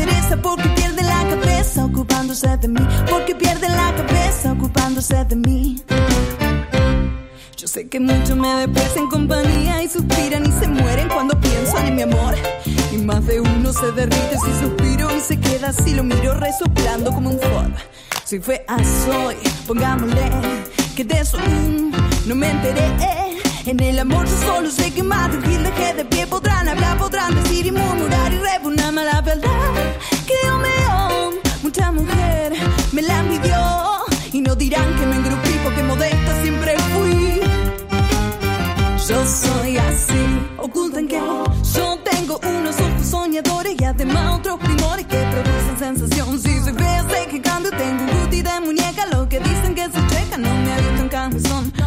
interesa 0.01 0.37
porque 0.37 0.69
pierden 0.71 1.07
la 1.07 1.29
cabeza 1.29 1.85
ocupándose 1.85 2.57
de 2.57 2.69
mí, 2.69 2.81
porque 3.11 3.35
pierden 3.35 3.73
la 3.73 3.95
cabeza 3.95 4.53
ocupándose 4.53 5.25
de 5.25 5.37
mí. 5.37 5.83
Yo 7.57 7.69
sé 7.69 7.89
que 7.89 8.01
muchos 8.01 8.37
me 8.37 8.49
desprecian 8.55 9.09
compañía 9.09 9.83
y 9.83 9.89
suspiran 9.89 10.47
y 10.47 10.53
se 10.53 10.69
mueren 10.69 11.09
cuando 11.09 11.39
piensan 11.39 11.87
en 11.89 11.97
mi 11.97 12.03
amor. 12.03 12.35
Y 12.91 12.97
más 12.97 13.27
de 13.27 13.41
uno 13.41 13.73
se 13.73 13.93
derrite 13.93 14.37
si 14.45 14.65
suspiro 14.65 15.15
y 15.15 15.21
se 15.21 15.39
queda 15.39 15.73
si 15.73 15.95
lo 15.95 16.03
miro 16.03 16.33
resoplando 16.35 17.13
como 17.13 17.31
un 17.31 17.39
Ford. 17.39 17.73
Soy 18.25 18.41
fea, 18.41 18.77
soy, 19.05 19.37
pongámosle 19.67 20.31
que 20.97 21.05
de 21.05 21.21
eso 21.21 21.37
mm, 21.39 22.29
no 22.29 22.35
me 22.35 22.51
enteré. 22.51 23.30
En 23.67 23.79
el 23.81 23.99
amor 23.99 24.27
yo 24.27 24.37
solo 24.47 24.71
sé 24.71 24.91
que 24.93 25.03
más 25.03 25.31
un 25.35 25.43
dejé 25.43 25.95
de 25.95 26.05
pie 26.07 26.27
podrán 26.27 26.67
hablar, 26.69 26.97
podrán 26.99 27.35
decir 27.35 27.67
y 27.67 27.71
murmurar 27.71 28.33
y 28.33 28.39
repugnarme 28.39 29.05
la 29.05 29.21
verdad. 29.21 29.51
Que 30.27 30.35
yo 30.47 30.59
me 30.59 30.85
amo, 30.89 31.31
mucha 31.63 31.93
mujer 31.93 32.55
me 32.93 33.03
la 33.03 33.21
envidió 33.21 33.61
y 34.33 34.41
no 34.41 34.55
dirán 34.55 34.97
que 34.97 35.07
me 35.07 35.17
engrupí 35.17 35.51
porque 35.63 35.83
modesta 35.83 36.43
siempre 36.43 36.77
fui. 36.95 37.41
Yo 39.09 39.27
soy 39.27 39.77
así, 39.77 40.23
ocultan 40.57 41.07
que 41.07 41.21
yo 41.75 41.99
tengo 42.11 42.41
unos 42.43 42.77
ojos 42.81 43.07
soñadores 43.11 43.77
y 43.79 43.85
además 43.85 44.39
otros 44.39 44.59
primores 44.61 45.07
que 45.07 45.17
producen 45.17 45.79
sensación. 45.79 46.41
Si 46.41 46.61
soy 46.61 46.73
fea, 46.73 47.07
sé 47.09 47.27
que 47.31 47.43
cambio, 47.43 47.71
tengo 47.73 48.05
un 48.05 48.21
booty 48.21 48.43
de 48.43 48.61
muñeca. 48.61 48.80
Lo 49.13 49.29
que 49.29 49.39
dicen 49.41 49.75
que 49.75 49.85
se 49.85 49.91
checa 50.09 50.37
no 50.39 50.49
me 50.55 50.73
ha 50.73 50.77
visto 50.77 51.03
en 51.03 51.09
cambio 51.09 51.41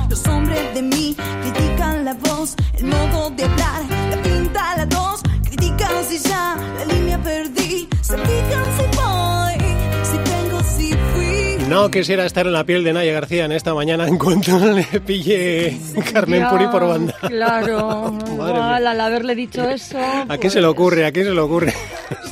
Los 0.09 0.25
hombres 0.27 0.73
de 0.73 0.81
mí 0.81 1.15
critican 1.41 2.05
la 2.05 2.13
voz, 2.13 2.55
el 2.77 2.85
modo 2.85 3.29
de 3.31 3.43
hablar, 3.43 3.81
la 4.09 4.21
pinta, 4.21 4.77
la 4.77 4.87
tos. 4.89 5.21
Critican 5.43 6.03
si 6.07 6.17
ya 6.19 6.55
la 6.77 6.93
línea 6.93 7.21
perdí. 7.21 7.87
Se 8.01 8.17
fijan 8.17 8.65
si 8.77 8.97
voy, 8.97 9.75
si 10.03 10.17
tengo, 10.17 10.63
si 10.77 10.91
fui. 11.13 11.67
No 11.69 11.89
quisiera 11.89 12.25
estar 12.25 12.45
en 12.45 12.53
la 12.53 12.63
piel 12.65 12.83
de 12.83 12.93
Naya 12.93 13.13
García 13.13 13.45
en 13.45 13.51
esta 13.53 13.73
mañana 13.73 14.07
en 14.07 14.17
cuanto 14.17 14.57
le 14.73 14.83
pille 15.01 15.77
Carmen 16.13 16.41
Ya, 16.41 16.49
Puri 16.49 16.67
por 16.67 16.87
banda. 16.87 17.15
Claro, 17.27 18.11
Madre 18.37 18.53
igual 18.53 18.87
al 18.87 19.01
haberle 19.01 19.35
dicho 19.35 19.67
eso. 19.69 19.97
¿A 20.27 20.37
quién 20.37 20.51
se 20.51 20.59
le 20.59 20.67
pues, 20.67 20.73
ocurre? 20.77 21.05
¿A 21.05 21.11
quién 21.11 21.25
se 21.25 21.31
le 21.33 21.39
ocurre? 21.39 21.73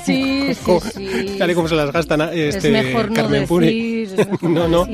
Sí, 0.06 0.54
sí, 0.66 0.80
sí. 0.94 1.36
Tal 1.40 1.52
y 1.52 1.56
como 1.56 1.68
se 1.68 1.76
las 1.76 1.92
gasta 1.92 2.18
na- 2.18 2.32
este, 2.34 2.68
es 2.68 2.86
mejor 2.86 3.10
no 3.10 3.16
Carmen 3.16 3.48
Puri. 3.48 3.66
decir. 3.68 3.84
mejor 3.86 4.01
no, 4.42 4.68
no. 4.68 4.88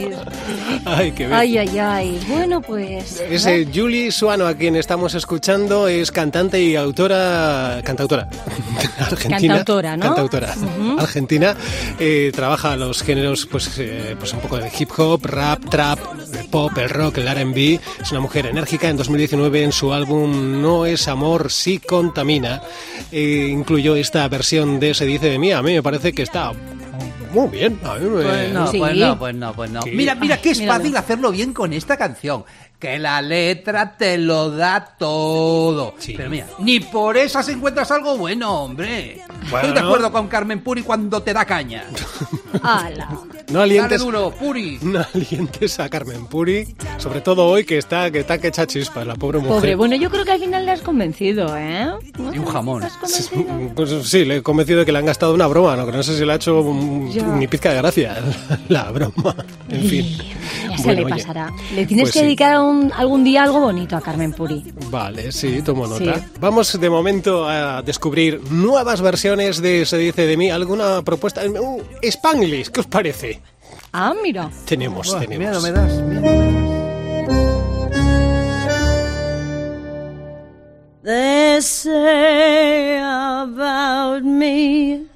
Ay, 0.85 1.11
qué 1.11 1.25
bien. 1.27 1.33
Ay, 1.37 1.57
ay, 1.57 1.79
ay. 1.79 2.19
Bueno, 2.27 2.61
pues. 2.61 3.19
Es 3.29 3.45
eh, 3.45 3.67
Julie 3.73 4.11
Suano 4.11 4.47
a 4.47 4.53
quien 4.55 4.75
estamos 4.75 5.13
escuchando, 5.15 5.87
es 5.87 6.11
cantante 6.11 6.61
y 6.61 6.75
autora, 6.75 7.81
cantautora 7.83 8.29
argentina. 8.99 9.55
Cantautora, 9.57 9.97
¿no? 9.97 10.03
Cantautora 10.03 10.55
argentina. 10.99 11.55
eh, 11.99 12.31
trabaja 12.33 12.75
los 12.75 13.01
géneros, 13.03 13.45
pues, 13.45 13.69
eh, 13.77 14.15
pues 14.19 14.33
un 14.33 14.39
poco 14.39 14.57
de 14.57 14.71
hip 14.77 14.89
hop, 14.97 15.25
rap, 15.25 15.63
trap, 15.69 15.99
el 16.33 16.45
pop, 16.49 16.77
el 16.77 16.89
rock, 16.89 17.17
el 17.19 17.27
R&B. 17.27 17.79
Es 18.01 18.11
una 18.11 18.21
mujer 18.21 18.45
enérgica. 18.47 18.89
En 18.89 18.97
2019 18.97 19.63
en 19.63 19.71
su 19.71 19.93
álbum 19.93 20.61
No 20.61 20.85
es 20.85 21.07
amor, 21.07 21.51
sí 21.51 21.79
contamina, 21.79 22.61
eh, 23.11 23.47
incluyó 23.49 23.95
esta 23.95 24.27
versión 24.27 24.79
de 24.79 24.93
Se 24.93 25.05
dice 25.05 25.29
de 25.29 25.39
mí. 25.39 25.51
A 25.51 25.61
mí 25.61 25.73
me 25.73 25.83
parece 25.83 26.13
que 26.13 26.23
está 26.23 26.51
muy 27.31 27.47
bien. 27.49 27.79
A 27.83 27.95
mí 27.95 28.05
me- 28.09 28.23
Pues 28.23 28.53
no, 28.53 28.67
Sí. 28.71 28.77
pues 28.79 28.95
no, 28.97 29.19
pues 29.19 29.35
no, 29.35 29.53
pues 29.53 29.71
no. 29.71 29.79
Mira, 29.93 30.15
mira 30.15 30.37
que 30.41 30.51
es 30.51 30.65
fácil 30.65 30.95
hacerlo 30.97 31.31
bien 31.31 31.53
con 31.53 31.73
esta 31.73 31.97
canción. 31.97 32.43
Que 32.79 32.99
la 32.99 33.23
letra 33.23 33.97
te 33.97 34.19
lo 34.19 34.51
da 34.51 34.95
todo. 34.99 35.95
Sí. 35.97 36.13
Pero 36.15 36.29
mira, 36.29 36.45
ni 36.59 36.79
por 36.79 37.17
esas 37.17 37.49
encuentras 37.49 37.89
algo 37.89 38.15
bueno, 38.17 38.63
hombre. 38.65 39.21
Bueno. 39.49 39.69
Estoy 39.69 39.81
de 39.81 39.87
acuerdo 39.87 40.11
con 40.11 40.27
Carmen 40.27 40.61
Puri 40.61 40.83
cuando 40.83 41.23
te 41.23 41.33
da 41.33 41.43
caña. 41.43 41.85
Ala. 42.61 43.09
No 43.49 43.61
alientes, 43.61 44.01
Dale 44.01 44.03
duro, 44.03 44.31
Puri. 44.31 44.77
no 44.83 45.03
alientes 45.13 45.79
a 45.79 45.89
Carmen 45.89 46.27
Puri, 46.27 46.75
sobre 46.97 47.21
todo 47.21 47.47
hoy 47.47 47.63
que 47.65 47.77
está 47.79 48.11
que 48.11 48.19
está 48.19 48.37
que 48.37 48.49
echa 48.49 48.67
chispas, 48.67 49.07
la 49.07 49.15
pobre 49.15 49.39
mujer. 49.39 49.55
Pobre, 49.55 49.75
bueno, 49.75 49.95
yo 49.95 50.09
creo 50.11 50.23
que 50.25 50.33
al 50.33 50.39
final 50.39 50.65
le 50.65 50.71
has 50.73 50.81
convencido, 50.81 51.55
¿eh? 51.57 51.87
Y 52.33 52.37
un 52.37 52.45
jamón. 52.45 52.83
Pues 53.75 54.01
sí, 54.03 54.25
le 54.25 54.37
he 54.37 54.43
convencido 54.43 54.79
de 54.81 54.85
que 54.85 54.91
le 54.91 54.99
han 54.99 55.05
gastado 55.05 55.33
una 55.33 55.47
broma, 55.47 55.75
¿no? 55.75 55.85
Que 55.85 55.93
no 55.93 56.03
sé 56.03 56.15
si 56.17 56.25
le 56.25 56.31
ha 56.31 56.35
hecho 56.35 56.61
un- 56.61 57.39
ni 57.39 57.47
pizca 57.47 57.71
de 57.71 57.77
gracia 57.77 58.17
la 58.69 58.91
broma. 58.91 59.35
En 59.69 59.83
fin. 59.83 60.05
Ya 60.69 60.77
se 60.77 60.83
Bueno, 60.83 60.99
le 61.01 61.05
oye, 61.05 61.15
pasará. 61.15 61.51
Le 61.73 61.85
tienes 61.85 62.03
pues 62.05 62.13
que 62.13 62.19
sí. 62.19 62.25
Un- 62.69 62.91
algún 62.95 63.23
día 63.23 63.43
algo 63.43 63.59
bonito 63.61 63.95
a 63.95 64.01
Carmen 64.01 64.33
Puri. 64.33 64.63
Vale, 64.89 65.31
sí, 65.31 65.61
tomo 65.61 65.87
nota. 65.87 66.15
Sí. 66.19 66.25
Vamos 66.39 66.79
de 66.79 66.89
momento 66.89 67.47
a 67.47 67.81
descubrir 67.81 68.41
nuevas 68.51 69.01
versiones 69.01 69.61
de 69.61 69.85
Se 69.85 69.97
dice 69.97 70.25
de 70.27 70.37
mí. 70.37 70.49
¿Alguna 70.49 71.01
propuesta? 71.01 71.41
Uh, 71.47 71.81
Spanglish, 72.01 72.69
¿qué 72.69 72.79
os 72.81 72.87
parece? 72.87 73.41
Ah, 73.93 74.13
mira. 74.21 74.49
Tenemos, 74.65 75.07
Buah, 75.09 75.19
tenemos. 75.21 75.39
miedo 75.39 75.61
me 75.61 75.71
das, 75.71 75.93
miedo 76.03 76.21
me 76.21 76.57
They 81.03 81.61
say 81.61 82.99
about 82.99 84.23
me. 84.23 85.06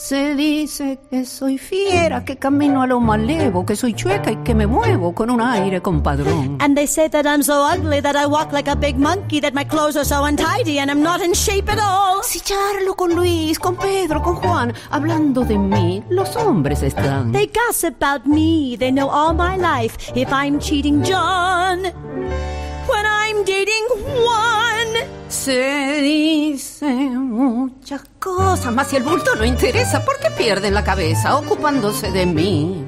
Se 0.00 0.34
dice 0.34 0.98
que 1.10 1.26
soy 1.26 1.58
fiera, 1.58 2.24
que 2.24 2.36
camino 2.38 2.80
a 2.80 2.86
lo 2.86 3.00
malevo, 3.00 3.66
que 3.66 3.76
soy 3.76 3.92
chueca 3.92 4.30
y 4.30 4.36
que 4.36 4.54
me 4.54 4.66
muevo 4.66 5.14
con 5.14 5.28
un 5.28 5.42
aire 5.42 5.82
compadrón. 5.82 6.56
And 6.58 6.74
they 6.74 6.86
say 6.86 7.10
that 7.10 7.26
I'm 7.26 7.42
so 7.42 7.66
ugly 7.70 8.00
that 8.00 8.16
I 8.16 8.24
walk 8.24 8.50
like 8.50 8.70
a 8.70 8.74
big 8.74 8.96
monkey, 8.96 9.42
that 9.42 9.52
my 9.52 9.62
clothes 9.62 9.98
are 9.98 10.04
so 10.06 10.24
untidy 10.24 10.78
and 10.78 10.90
I'm 10.90 11.02
not 11.02 11.20
in 11.20 11.34
shape 11.34 11.70
at 11.70 11.78
all. 11.78 12.24
Si 12.24 12.40
charlo 12.40 12.96
con 12.96 13.14
Luis, 13.14 13.58
con 13.58 13.76
Pedro, 13.76 14.22
con 14.22 14.36
Juan, 14.36 14.72
hablando 14.90 15.44
de 15.44 15.58
mí, 15.58 16.02
los 16.08 16.34
hombres 16.34 16.82
están. 16.82 17.32
They 17.32 17.48
gossip 17.48 18.02
about 18.02 18.26
me, 18.26 18.78
they 18.78 18.90
know 18.90 19.10
all 19.10 19.34
my 19.34 19.58
life. 19.58 19.98
If 20.14 20.32
I'm 20.32 20.60
cheating 20.60 21.04
John, 21.04 21.82
when 21.82 23.04
I'm 23.04 23.44
dating 23.44 23.86
Juan. 24.24 24.69
Se 25.30 26.02
dicen 26.02 27.30
muchas 27.30 28.02
cosas, 28.18 28.74
mas 28.74 28.88
si 28.88 28.96
el 28.96 29.04
bulto 29.04 29.36
no 29.36 29.44
interesa, 29.44 30.04
¿por 30.04 30.18
qué 30.18 30.28
pierden 30.32 30.74
la 30.74 30.82
cabeza 30.82 31.36
ocupándose 31.36 32.10
de 32.10 32.26
mí? 32.26 32.84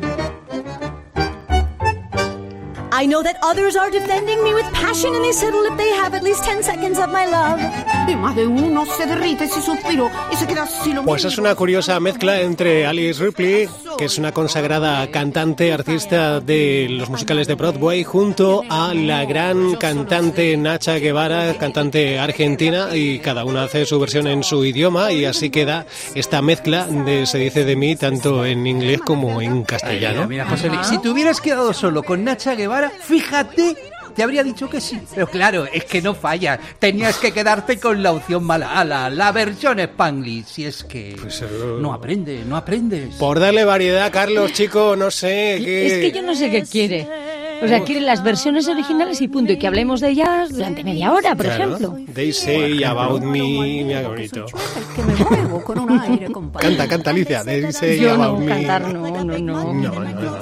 I 2.94 3.06
know 3.06 3.22
that 3.22 3.36
others 3.42 3.74
are 3.76 3.90
defending 3.90 4.42
me 4.44 4.54
with 4.54 4.66
passion 4.72 5.14
and 5.14 5.24
they 5.24 5.32
settle 5.32 5.64
if 5.66 5.76
they 5.76 5.90
have 5.92 6.14
at 6.14 6.22
least 6.22 6.44
10 6.44 6.62
seconds 6.62 6.98
of 6.98 7.08
my 7.08 7.26
love. 7.26 7.60
Y 8.08 8.14
más 8.16 8.34
de 8.36 8.46
uno 8.46 8.84
se 8.86 9.06
derrite 9.06 9.46
si 9.48 9.62
suspiro 9.62 10.10
y 10.30 10.36
se 10.36 10.46
queda 10.46 10.64
así 10.64 10.92
lo 10.92 11.04
Pues 11.04 11.24
es 11.24 11.38
una 11.38 11.54
curiosa 11.54 11.98
mezcla 12.00 12.40
entre 12.40 12.86
Alice 12.86 13.22
Ripley, 13.22 13.68
que 14.02 14.06
es 14.06 14.18
una 14.18 14.32
consagrada 14.32 15.08
cantante, 15.12 15.72
artista 15.72 16.40
de 16.40 16.88
los 16.90 17.08
musicales 17.08 17.46
de 17.46 17.54
Broadway, 17.54 18.02
junto 18.02 18.64
a 18.68 18.92
la 18.94 19.24
gran 19.26 19.76
cantante 19.76 20.56
Nacha 20.56 20.98
Guevara, 20.98 21.56
cantante 21.56 22.18
argentina, 22.18 22.96
y 22.96 23.20
cada 23.20 23.44
una 23.44 23.62
hace 23.62 23.86
su 23.86 24.00
versión 24.00 24.26
en 24.26 24.42
su 24.42 24.64
idioma, 24.64 25.12
y 25.12 25.24
así 25.24 25.50
queda 25.50 25.86
esta 26.16 26.42
mezcla 26.42 26.88
de 26.88 27.26
Se 27.26 27.38
dice 27.38 27.64
de 27.64 27.76
mí, 27.76 27.94
tanto 27.94 28.44
en 28.44 28.66
inglés 28.66 29.00
como 29.02 29.40
en 29.40 29.62
castellano. 29.62 30.26
Mira, 30.26 30.46
José 30.46 30.68
si 30.82 30.98
te 30.98 31.08
hubieras 31.08 31.40
quedado 31.40 31.72
solo 31.72 32.02
con 32.02 32.24
Nacha 32.24 32.56
Guevara, 32.56 32.90
fíjate, 32.90 33.76
te 34.14 34.22
habría 34.22 34.42
dicho 34.42 34.68
que 34.68 34.80
sí. 34.80 35.00
Pero 35.14 35.26
claro, 35.26 35.66
es 35.72 35.84
que 35.84 36.00
no 36.02 36.14
falla. 36.14 36.58
Tenías 36.78 37.18
que 37.18 37.32
quedarte 37.32 37.78
con 37.78 38.02
la 38.02 38.12
opción 38.12 38.44
mala, 38.44 38.78
a 38.78 38.84
la, 38.84 39.10
la 39.10 39.32
versión 39.32 39.78
Spanglish. 39.80 40.46
Si 40.46 40.64
es 40.64 40.84
que 40.84 41.16
Pues, 41.20 41.42
no 41.80 41.92
aprende, 41.92 42.42
no 42.46 42.56
aprendes. 42.56 43.14
Por 43.16 43.40
darle 43.40 43.64
variedad, 43.64 44.10
Carlos, 44.12 44.52
chico, 44.52 44.96
no 44.96 45.10
sé 45.10 45.60
qué... 45.64 45.86
Es 45.86 45.92
que 45.94 46.12
yo 46.12 46.22
no 46.22 46.34
sé 46.34 46.50
qué 46.50 46.62
quiere. 46.62 47.06
O 47.62 47.68
sea, 47.68 47.80
quiere 47.84 48.00
las 48.00 48.22
versiones 48.22 48.66
originales 48.68 49.20
y 49.20 49.28
punto. 49.28 49.52
Y 49.52 49.58
que 49.58 49.66
hablemos 49.66 50.00
de 50.00 50.10
ellas 50.10 50.50
durante 50.50 50.82
media 50.84 51.12
hora, 51.12 51.34
por 51.36 51.46
Claro. 51.46 51.76
ejemplo. 51.76 51.96
They 52.14 52.32
say 52.32 52.82
about 52.84 53.22
me, 53.22 53.40
mira 53.84 54.00
qué 54.02 54.06
bonito. 54.08 54.46
que 54.96 55.02
me 55.02 55.14
muevo 55.14 55.64
con 55.64 55.78
un 55.78 56.00
aire 56.00 56.26
compadrón. 56.30 56.70
Canta, 56.76 56.88
canta, 56.88 57.10
Alicia. 57.10 57.44
They 57.44 57.72
say 57.72 57.98
Yo 58.00 58.12
about 58.14 58.38
no, 58.40 58.44
me. 58.44 58.46
cantar 58.46 58.92
no, 58.92 59.24
no, 59.24 59.24
no. 59.24 59.38
No, 59.38 59.72
no, 59.74 60.04
no. 60.04 60.32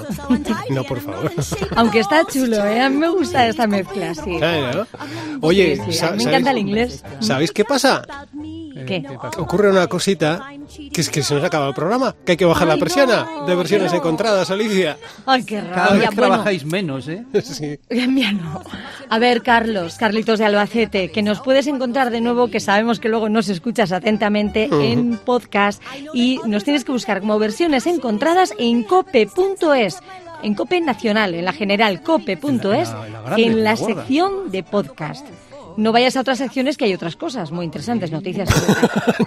No, 0.70 0.84
por 0.84 1.00
favor. 1.00 1.32
Aunque 1.76 2.00
está 2.00 2.24
chulo, 2.26 2.64
¿eh? 2.64 2.80
A 2.80 2.88
mí 2.88 2.96
me 2.96 3.08
gusta 3.08 3.46
esta 3.46 3.66
mezcla, 3.66 4.14
sí. 4.14 4.36
Claro. 4.38 4.86
Oye, 5.40 5.76
Sí, 5.76 5.82
sí, 5.92 5.98
sa- 5.98 6.08
a 6.08 6.10
mí 6.12 6.18
me 6.18 6.22
¿sabéis- 6.24 6.28
encanta 6.28 6.50
el 6.52 6.58
inglés. 6.58 7.04
¿Sabéis 7.20 7.52
qué 7.52 7.64
pasa? 7.64 8.02
¿Qué? 8.86 9.02
Ocurre 9.38 9.70
una 9.70 9.86
cosita 9.86 10.52
que 10.92 11.00
es 11.00 11.08
que 11.10 11.22
se 11.22 11.34
nos 11.34 11.44
acaba 11.44 11.68
el 11.68 11.74
programa, 11.74 12.14
que 12.24 12.32
hay 12.32 12.36
que 12.38 12.44
bajar 12.44 12.68
la 12.68 12.76
persiana 12.76 13.26
de 13.46 13.54
versiones 13.54 13.92
encontradas, 13.92 14.50
Alicia. 14.50 14.96
Ay, 15.26 15.44
qué 15.44 15.56
Cada 15.56 15.66
vez 15.66 15.76
rabia. 15.76 16.06
Bueno, 16.10 16.10
trabajáis 16.16 16.64
menos, 16.64 17.08
¿eh? 17.08 17.24
Sí. 17.42 17.78
Mía 18.08 18.32
no. 18.32 18.62
A 19.08 19.18
ver, 19.18 19.42
Carlos, 19.42 19.96
Carlitos 19.96 20.38
de 20.38 20.44
Albacete, 20.46 21.10
que 21.10 21.22
nos 21.22 21.40
puedes 21.40 21.66
encontrar 21.66 22.10
de 22.10 22.20
nuevo, 22.20 22.48
que 22.48 22.60
sabemos 22.60 23.00
que 23.00 23.08
luego 23.08 23.28
nos 23.28 23.48
escuchas 23.48 23.92
atentamente 23.92 24.68
en 24.70 25.16
podcast 25.18 25.82
y 26.14 26.38
nos 26.46 26.64
tienes 26.64 26.84
que 26.84 26.92
buscar 26.92 27.20
como 27.20 27.38
versiones 27.38 27.86
encontradas 27.86 28.54
en 28.58 28.82
cope.es. 28.84 29.98
En 30.42 30.54
Cope 30.54 30.80
Nacional, 30.80 31.34
en 31.34 31.44
la 31.44 31.52
general 31.52 32.02
cope.es, 32.02 32.40
En 32.42 32.58
la- 32.62 33.06
en 33.06 33.12
la 33.12 33.20
grande, 33.22 33.42
en 33.44 33.56
la 33.56 33.62
la 33.62 33.74
gorda. 33.76 33.94
sección 33.94 34.50
de 34.50 34.62
podcast. 34.62 35.26
No 35.76 35.92
vayas 35.92 36.16
a 36.16 36.20
otras 36.20 36.38
secciones 36.38 36.76
que 36.76 36.84
hay 36.84 36.94
otras 36.94 37.16
cosas 37.16 37.50
muy 37.50 37.64
interesantes, 37.64 38.10
noticias. 38.10 38.48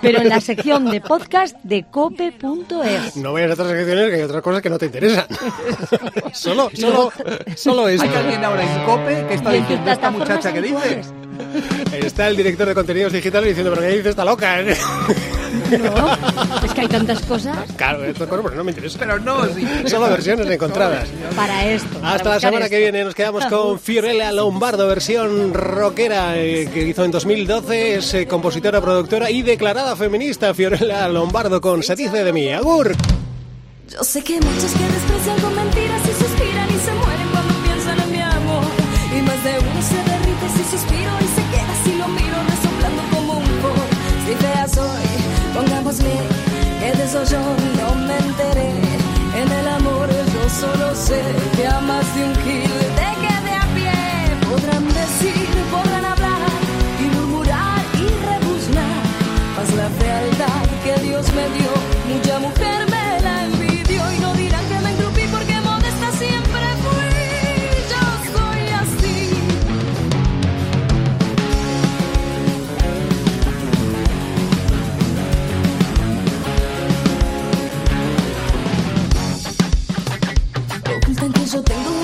Pero 0.02 0.22
en 0.22 0.30
la 0.30 0.42
sección 0.42 0.90
de 0.90 1.02
podcast 1.02 1.56
de 1.64 1.84
cope.es. 1.84 3.16
No 3.18 3.34
vayas 3.34 3.52
a 3.52 3.54
otras 3.54 3.70
secciones 3.70 4.10
que 4.10 4.16
hay 4.16 4.22
otras 4.22 4.42
cosas 4.42 4.62
que 4.62 4.70
no 4.70 4.78
te 4.78 4.86
interesan. 4.88 5.26
solo, 6.34 6.70
solo, 6.74 7.12
solo 7.56 7.88
esto. 7.88 8.08
Hay 8.08 8.16
alguien 8.16 8.44
ahora 8.44 8.64
en 8.64 8.86
COPE 8.86 9.26
que 9.28 9.34
está 9.36 9.52
diciendo 9.52 9.92
esta 9.92 10.12
muchacha 10.12 10.54
que 10.54 10.62
dice. 10.62 11.02
Está 11.94 12.28
el 12.28 12.38
director 12.38 12.68
de 12.68 12.74
contenidos 12.74 13.14
digitales 13.14 13.50
diciendo, 13.50 13.72
pero 13.74 13.88
¿qué 13.88 13.98
dice 13.98 14.10
esta 14.10 14.26
loca? 14.26 14.62
No, 14.62 14.72
es 16.66 16.74
que 16.74 16.82
hay 16.82 16.88
tantas 16.88 17.22
cosas 17.22 17.56
claro, 17.78 18.04
esto 18.04 18.28
pero 18.28 18.56
no 18.56 18.64
me 18.64 18.72
interesa. 18.72 18.98
Pero 19.00 19.20
no, 19.20 19.46
sí. 19.46 19.66
Solo 19.86 20.10
versiones 20.10 20.50
encontradas. 20.50 21.08
para 21.36 21.66
esto. 21.68 22.00
para 22.00 22.16
Hasta 22.16 22.30
la 22.30 22.40
semana 22.40 22.66
esto. 22.66 22.76
que 22.76 22.80
viene 22.80 23.04
nos 23.04 23.16
quedamos 23.16 23.46
con 23.46 23.80
Fiorella 23.80 24.32
Lombardo, 24.32 24.88
versión 24.88 25.54
rockera 25.54 26.38
eh, 26.38 26.70
que 26.74 26.84
hizo 26.84 27.04
en 27.04 27.12
2012, 27.12 27.96
es 27.96 28.14
eh, 28.14 28.28
compositora, 28.28 28.82
productora 28.82 29.30
y 29.30 29.42
declarada 29.42 29.96
feminista. 29.96 30.54
Fiorella 30.54 31.08
Lombardo 31.08 31.62
con 31.62 31.84
Se 31.84 31.96
dice 31.96 32.24
de 32.24 32.34
mí. 32.34 32.52
Agur. 32.52 32.94
Yo 33.90 34.04
sé 34.04 34.24
que 34.24 34.40
muchos 34.40 34.72
que 34.72 34.84
desprecian 34.86 35.40
con 35.42 35.56
mentiras 35.56 35.83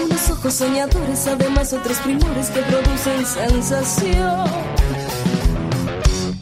unos 0.05 0.29
ojos 0.29 0.53
soñadores, 0.53 1.27
además 1.27 1.73
otros 1.73 1.97
primores 1.97 2.49
que 2.49 2.61
producen 2.61 3.25
sensación. 3.25 4.45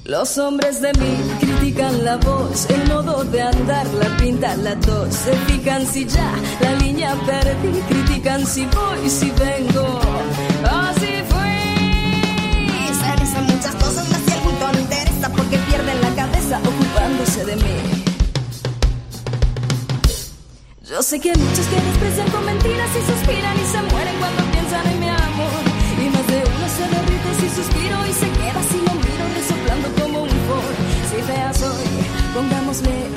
Los 0.08 0.38
hombres 0.38 0.82
de 0.82 0.94
mí 0.94 1.18
critican 1.38 2.06
la 2.06 2.16
voz, 2.16 2.66
el 2.70 2.88
modo 2.88 3.26
de 3.26 3.42
andar, 3.42 3.86
la 3.88 4.16
pinta, 4.16 4.56
la 4.56 4.80
tos. 4.80 5.14
Se 5.14 5.34
fijan 5.48 5.86
si 5.86 6.06
ya 6.06 6.34
la 6.62 6.76
línea 6.76 7.14
perdí, 7.26 7.78
critican 7.90 8.46
si 8.46 8.66
voy, 8.68 9.10
si 9.10 9.32
vengo. 9.32 10.00
Así 10.64 11.12
fui. 11.28 11.58
Se 12.94 13.22
dicen 13.22 13.44
muchas 13.48 13.76
cosas, 13.76 14.10
más 14.10 14.22
si 14.26 14.32
el 14.32 14.40
punto 14.44 14.72
no 14.72 14.80
interesa 14.80 15.30
porque 15.30 15.58
pierden 15.58 16.02
la 16.02 16.16
cabeza 16.16 16.60
ocupándose 16.60 17.44
de 17.44 17.56
mí. 17.58 18.07
Yo 20.90 21.02
sé 21.02 21.20
que 21.20 21.32
hay 21.32 21.36
muchos 21.36 21.66
que 21.68 21.76
desprecian 21.76 22.30
con 22.32 22.46
mentiras 22.46 22.90
y 22.96 23.12
suspiran 23.12 23.58
y 23.60 23.66
se 23.66 23.82
mueren 23.92 24.16
cuando 24.20 24.42
piensan 24.52 24.88
en 24.88 25.00
mi 25.02 25.10
amor. 25.10 25.62
Y 26.00 26.10
más 26.10 26.26
de 26.28 26.38
uno 26.38 26.68
se 26.70 26.88
derrite 26.88 27.30
si 27.42 27.50
suspiro 27.50 28.06
y 28.06 28.14
se 28.14 28.30
queda 28.32 28.64
si 28.64 28.78
lo 28.78 28.94
miro 28.96 29.26
resoplando 29.36 30.02
como 30.02 30.24
un 30.24 30.30
for. 30.30 30.72
Si 31.12 31.22
fea 31.24 31.54
soy, 31.54 31.88
pongámosle 32.34 33.10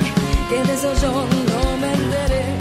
que 0.49 0.63
de 0.67 0.73
eso 0.73 0.93
yo 1.01 1.11
no 1.13 1.77
me 1.77 1.93
enteré. 1.93 2.60